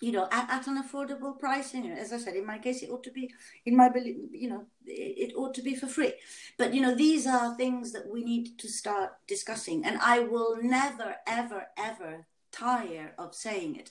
[0.00, 1.74] You know, at, at an affordable price.
[1.74, 3.32] As I said, in my case, it ought to be,
[3.64, 6.12] in my you know, it ought to be for free.
[6.58, 10.58] But you know, these are things that we need to start discussing, and I will
[10.60, 13.90] never, ever, ever tire of saying it.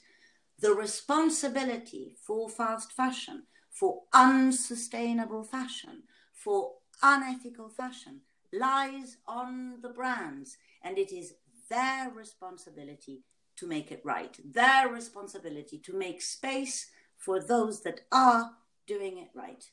[0.59, 3.43] The responsibility for fast fashion
[3.73, 8.21] for unsustainable fashion, for unethical fashion,
[8.53, 10.57] lies on the brands.
[10.83, 11.33] And it is
[11.69, 13.23] their responsibility
[13.57, 18.51] to make it right, their responsibility to make space for those that are
[18.87, 19.65] doing it right.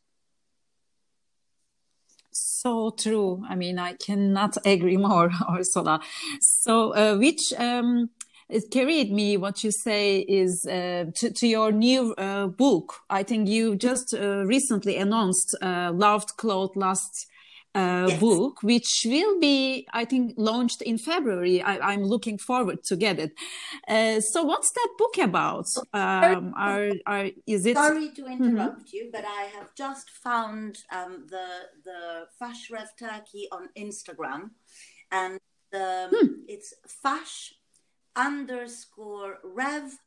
[2.33, 3.43] So true.
[3.49, 6.01] I mean, I cannot agree more, Orsola.
[6.41, 8.11] So, uh, which um,
[8.51, 12.95] it carried me what you say is uh, to, to, your new uh, book.
[13.09, 17.27] I think you just uh, recently announced uh, Loved Clothes Last
[17.75, 18.21] uh, yes.
[18.21, 21.63] book, which will be, I think, launched in February.
[21.63, 23.33] I, am looking forward to get it.
[23.87, 25.67] Uh, so, what's that book about?
[25.93, 27.77] Um, are, are, is it?
[27.77, 28.43] Sorry to mm-hmm.
[28.45, 28.97] interrupt mm-hmm.
[28.97, 31.47] you, but I have just found um, the
[31.85, 34.51] the Fash Rev Turkey on Instagram,
[35.13, 35.39] and
[35.73, 36.27] um, hmm.
[36.49, 37.55] it's Fash
[38.17, 39.99] underscore Rev.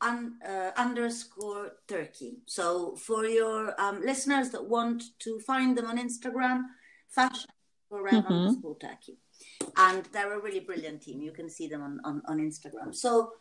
[0.00, 2.38] Un, uh, underscore Turkey.
[2.44, 6.64] So for your um, listeners that want to find them on Instagram,
[7.08, 7.48] fashion
[7.90, 8.72] around mm-hmm.
[8.86, 9.18] turkey.
[9.76, 11.22] And they're a really brilliant team.
[11.22, 12.94] You can see them on, on, on Instagram.
[12.94, 13.32] So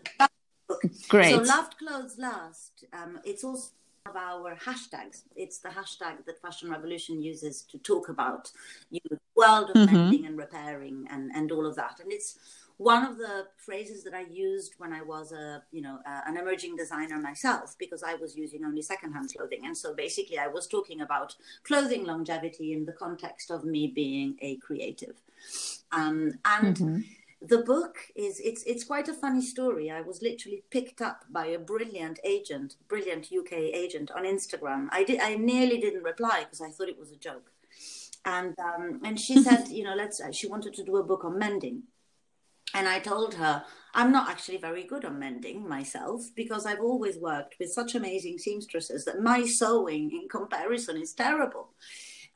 [1.09, 1.31] Great.
[1.31, 2.85] So loved clothes last.
[2.93, 3.69] Um, it's also
[4.05, 5.23] of our hashtags.
[5.35, 8.51] It's the hashtag that Fashion Revolution uses to talk about
[8.91, 9.95] you know, the world of mm-hmm.
[9.95, 11.99] mending and repairing and, and all of that.
[12.01, 12.37] And it's
[12.77, 16.37] one of the phrases that I used when I was a, you know, uh, an
[16.37, 20.67] emerging designer myself, because I was using only secondhand clothing, and so basically I was
[20.67, 25.21] talking about clothing longevity in the context of me being a creative,
[25.91, 26.77] um, and.
[26.77, 26.99] Mm-hmm.
[27.45, 29.91] The book is it's it's quite a funny story.
[29.91, 34.87] I was literally picked up by a brilliant agent, brilliant UK agent on Instagram.
[34.91, 37.51] I did I nearly didn't reply because I thought it was a joke,
[38.23, 40.21] and um, and she said, you know, let's.
[40.31, 41.83] She wanted to do a book on mending,
[42.73, 43.63] and I told her,
[43.93, 48.39] I'm not actually very good on mending myself because I've always worked with such amazing
[48.39, 51.69] seamstresses that my sewing in comparison is terrible.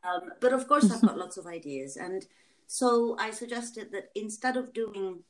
[0.04, 1.98] Um, but of course, I've got lots of ideas.
[1.98, 2.26] And
[2.68, 5.24] so I suggested that instead of doing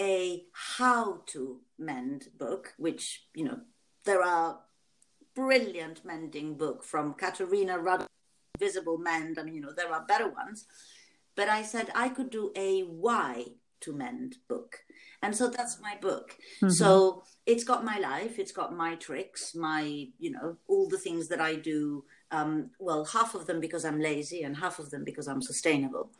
[0.00, 3.60] a how to mend book, which, you know,
[4.04, 4.60] there are
[5.34, 8.06] brilliant mending book from Katarina Rud,
[8.58, 9.38] Visible Mend.
[9.38, 10.66] I mean, you know, there are better ones.
[11.36, 13.46] But I said I could do a why
[13.84, 14.78] to Mend book.
[15.22, 16.36] And so that's my book.
[16.56, 16.70] Mm-hmm.
[16.70, 21.28] So it's got my life, it's got my tricks, my, you know, all the things
[21.28, 22.04] that I do.
[22.30, 26.10] Um, well, half of them because I'm lazy and half of them because I'm sustainable.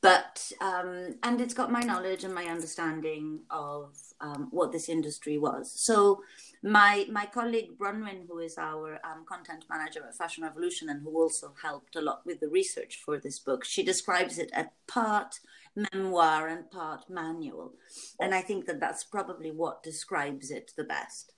[0.00, 5.38] But, um, and it's got my knowledge and my understanding of um, what this industry
[5.38, 5.72] was.
[5.72, 6.22] So
[6.62, 11.10] my my colleague Bronwyn, who is our um, content manager at Fashion Revolution and who
[11.20, 15.40] also helped a lot with the research for this book, she describes it as part
[15.74, 17.74] memoir and part manual.
[18.20, 21.32] And I think that that's probably what describes it the best.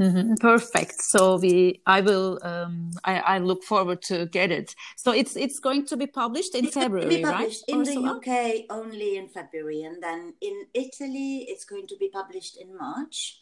[0.00, 0.34] Mm-hmm.
[0.40, 1.00] Perfect.
[1.02, 4.74] So we, I will, um, I, I, look forward to get it.
[4.96, 7.74] So it's it's going to be published in it's February, published right?
[7.74, 11.96] In or the so UK only in February, and then in Italy it's going to
[11.96, 13.38] be published in March,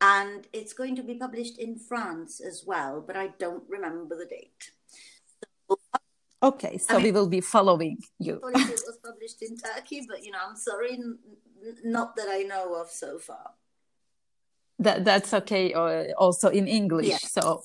[0.00, 4.26] and it's going to be published in France as well, but I don't remember the
[4.26, 4.70] date.
[6.42, 8.40] Okay, so I mean, we will be following you.
[8.44, 10.98] it was published in Turkey, but you know, I'm sorry,
[11.82, 13.52] not that I know of so far.
[14.78, 15.72] That that's okay.
[15.72, 17.08] Uh, also in English.
[17.08, 17.16] Yeah.
[17.16, 17.64] So,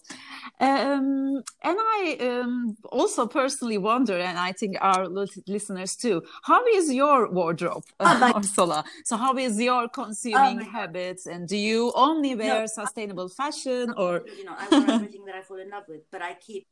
[0.61, 5.07] um, and I um, also personally wonder, and I think our
[5.45, 8.86] listeners too, how is your wardrobe, oh, Orsola?
[9.03, 13.93] So, how is your consuming oh, habits, and do you only wear no, sustainable fashion,
[13.97, 16.65] or you know, I wear everything that I fall in love with, but I keep.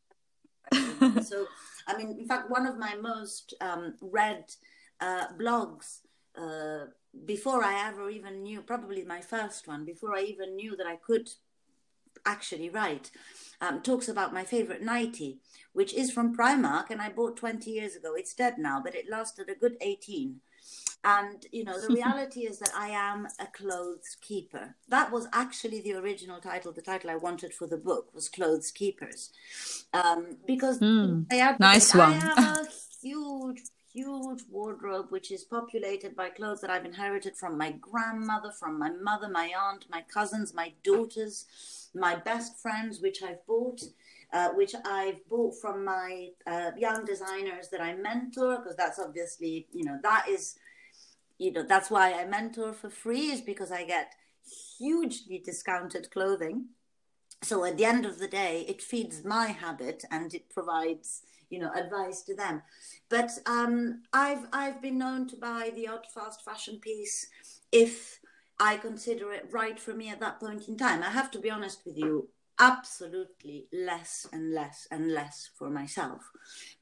[1.24, 1.46] so
[1.88, 4.46] I mean, in fact, one of my most um, read
[5.02, 6.00] uh, blogs
[6.38, 6.86] uh,
[7.26, 10.96] before I ever even knew, probably my first one, before I even knew that I
[10.96, 11.30] could
[12.26, 13.12] actually write,
[13.62, 15.40] um, talks about my favorite nightie,
[15.74, 18.14] which is from Primark and I bought 20 years ago.
[18.16, 20.42] It's dead now, but it lasted a good 18.
[21.04, 24.76] And, you know, the reality is that I am a clothes keeper.
[24.90, 26.72] That was actually the original title.
[26.72, 29.32] The title I wanted for the book was Clothes Keepers.
[29.94, 32.14] Um, because mm, I, nice I one.
[32.14, 32.68] have a
[33.02, 33.62] huge,
[33.94, 38.92] huge wardrobe which is populated by clothes that I've inherited from my grandmother, from my
[38.92, 41.46] mother, my aunt, my cousins, my daughters,
[41.96, 43.82] my best friends, which I've bought.
[44.32, 49.66] Uh, which I've bought from my uh, young designers that I mentor, because that's obviously,
[49.74, 50.60] you know, that is
[51.40, 54.14] you know that's why i mentor for free is because i get
[54.78, 56.70] hugely discounted clothing.
[57.42, 61.60] So at the end of the day it feeds my habit and it provides you
[61.60, 62.62] know advice to them.
[63.10, 67.28] But um, i've i've been known to buy the odd fast fashion piece
[67.72, 68.20] if
[68.60, 71.02] i consider it right for me at that point in time.
[71.04, 72.30] I have to be honest with you
[72.60, 76.30] absolutely less and less and less for myself.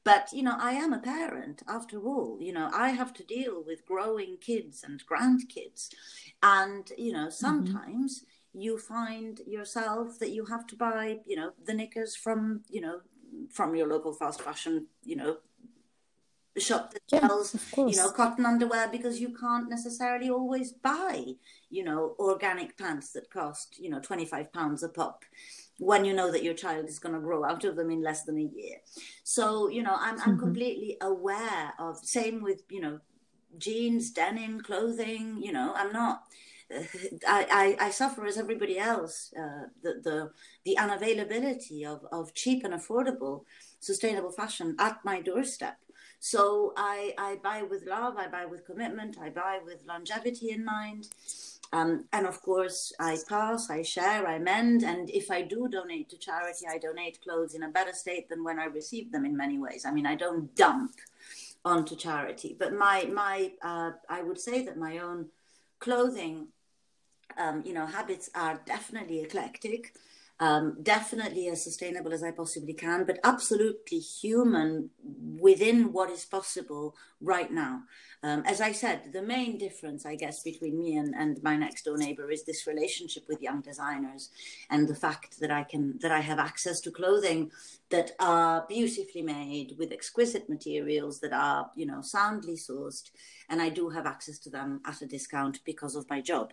[0.04, 2.38] But, you know, I am a parent after all.
[2.40, 5.90] You know, I have to deal with growing kids and grandkids.
[6.42, 7.30] And, you know, mm-hmm.
[7.30, 8.60] sometimes mm-hmm.
[8.60, 13.00] you find yourself that you have to buy, you know, the knickers from, you know,
[13.50, 15.36] from your local fast fashion, you know,
[16.56, 21.24] shop that yeah, sells, you know, cotton underwear because you can't necessarily always buy,
[21.70, 25.24] you know, organic pants that cost, you know, 25 pounds a pop
[25.78, 28.24] when you know that your child is going to grow out of them in less
[28.24, 28.76] than a year.
[29.22, 30.30] So, you know, I'm, mm-hmm.
[30.30, 33.00] I'm completely aware of, same with, you know,
[33.58, 36.24] jeans, denim, clothing, you know, I'm not,
[37.26, 40.30] I, I, I, suffer as everybody else uh, the, the
[40.66, 43.44] the unavailability of, of cheap and affordable
[43.80, 45.78] sustainable fashion at my doorstep.
[46.20, 50.64] So I, I buy with love, I buy with commitment, I buy with longevity in
[50.64, 51.08] mind.
[51.72, 54.82] Um, and of course, I pass, I share, I mend.
[54.82, 58.42] And if I do donate to charity, I donate clothes in a better state than
[58.42, 59.84] when I received them in many ways.
[59.84, 60.92] I mean, I don't dump
[61.64, 62.56] onto charity.
[62.58, 65.26] But my, my uh, I would say that my own
[65.78, 66.48] clothing,
[67.36, 69.92] um, you know, habits are definitely eclectic
[70.40, 74.90] um, definitely as sustainable as I possibly can, but absolutely human
[75.40, 77.82] within what is possible right now.
[78.22, 81.84] Um, as I said, the main difference, I guess, between me and, and my next
[81.84, 84.30] door neighbor is this relationship with young designers
[84.70, 87.50] and the fact that I can that I have access to clothing
[87.90, 93.10] that are beautifully made with exquisite materials that are, you know, soundly sourced,
[93.48, 96.52] and I do have access to them at a discount because of my job.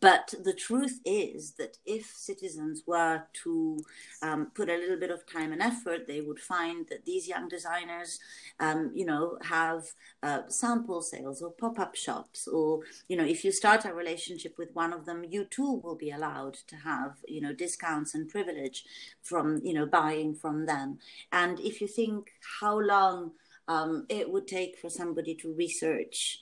[0.00, 3.78] But the truth is that if citizens were to
[4.22, 7.48] um, put a little bit of time and effort, they would find that these young
[7.48, 8.18] designers,
[8.58, 13.52] um, you know, have uh, sample sales or pop-up shops, or you know, if you
[13.52, 17.40] start a relationship with one of them, you too will be allowed to have, you
[17.40, 18.84] know, discounts and privilege
[19.22, 20.98] from, you know, buying from them.
[21.30, 22.30] And if you think
[22.60, 23.32] how long
[23.68, 26.40] um, it would take for somebody to research,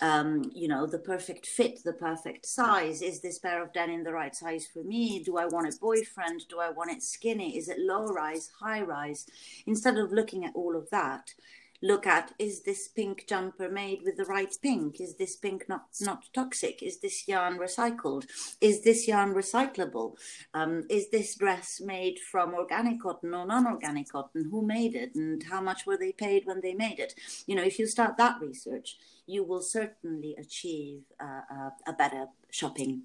[0.00, 3.02] um, you know, the perfect fit, the perfect size.
[3.02, 5.22] Is this pair of denim the right size for me?
[5.22, 6.42] Do I want a boyfriend?
[6.48, 7.56] Do I want it skinny?
[7.56, 9.26] Is it low rise, high rise?
[9.66, 11.34] Instead of looking at all of that,
[11.82, 15.00] look at is this pink jumper made with the right pink?
[15.00, 16.82] Is this pink not, not toxic?
[16.82, 18.26] Is this yarn recycled?
[18.60, 20.16] Is this yarn recyclable?
[20.54, 24.48] Um, is this dress made from organic cotton or non organic cotton?
[24.50, 25.14] Who made it?
[25.14, 27.14] And how much were they paid when they made it?
[27.46, 32.26] You know, if you start that research, you will certainly achieve uh, a, a better
[32.50, 33.02] shopping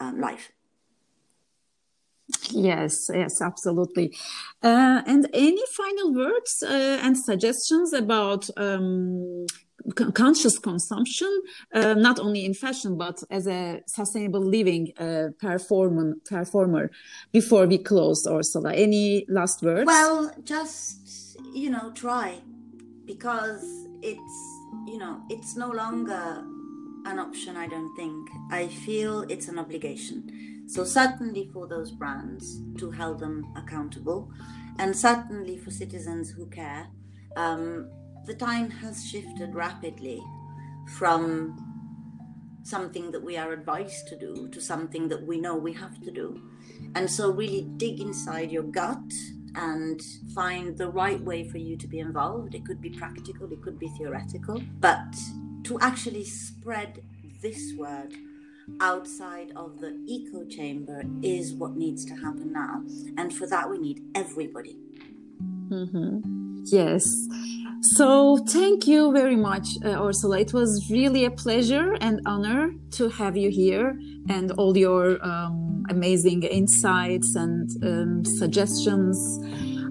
[0.00, 0.52] um, life.
[2.50, 4.14] Yes, yes, absolutely.
[4.62, 9.46] Uh, and any final words uh, and suggestions about um,
[10.14, 11.42] conscious consumption,
[11.74, 16.90] uh, not only in fashion but as a sustainable living uh, performer, performer
[17.32, 18.72] before we close, Orsola?
[18.74, 19.86] Any last words?
[19.86, 22.38] Well, just you know, try
[23.06, 23.64] because
[24.02, 26.44] it's you know it's no longer
[27.06, 27.56] an option.
[27.56, 28.28] I don't think.
[28.50, 34.30] I feel it's an obligation so, certainly for those brands to hold them accountable,
[34.78, 36.88] and certainly for citizens who care,
[37.36, 37.90] um,
[38.26, 40.22] the time has shifted rapidly
[40.98, 41.56] from
[42.64, 46.10] something that we are advised to do to something that we know we have to
[46.10, 46.38] do.
[46.94, 49.10] And so, really dig inside your gut
[49.54, 50.02] and
[50.34, 52.54] find the right way for you to be involved.
[52.54, 55.16] It could be practical, it could be theoretical, but
[55.64, 57.02] to actually spread
[57.40, 58.14] this word
[58.80, 62.82] outside of the echo chamber is what needs to happen now.
[63.16, 64.76] And for that, we need everybody.
[65.68, 66.64] Mm-hmm.
[66.66, 67.02] Yes.
[67.80, 70.40] So, thank you very much, uh, Orsola.
[70.40, 73.98] It was really a pleasure and honor to have you here
[74.28, 79.16] and all your um, amazing insights and um, suggestions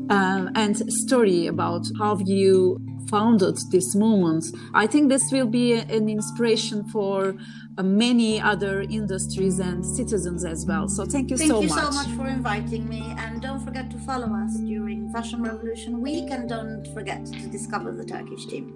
[0.09, 2.77] uh, and story about how you
[3.09, 4.45] founded this movement.
[4.73, 7.35] I think this will be an inspiration for
[7.77, 10.87] uh, many other industries and citizens as well.
[10.87, 11.79] So thank you thank so you much.
[11.79, 13.03] Thank you so much for inviting me.
[13.17, 16.31] And don't forget to follow us during Fashion Revolution Week.
[16.31, 18.73] And don't forget to discover the Turkish team.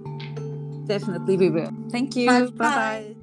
[0.88, 1.72] Definitely we will.
[1.90, 2.28] Thank you.
[2.28, 3.16] Bye bye.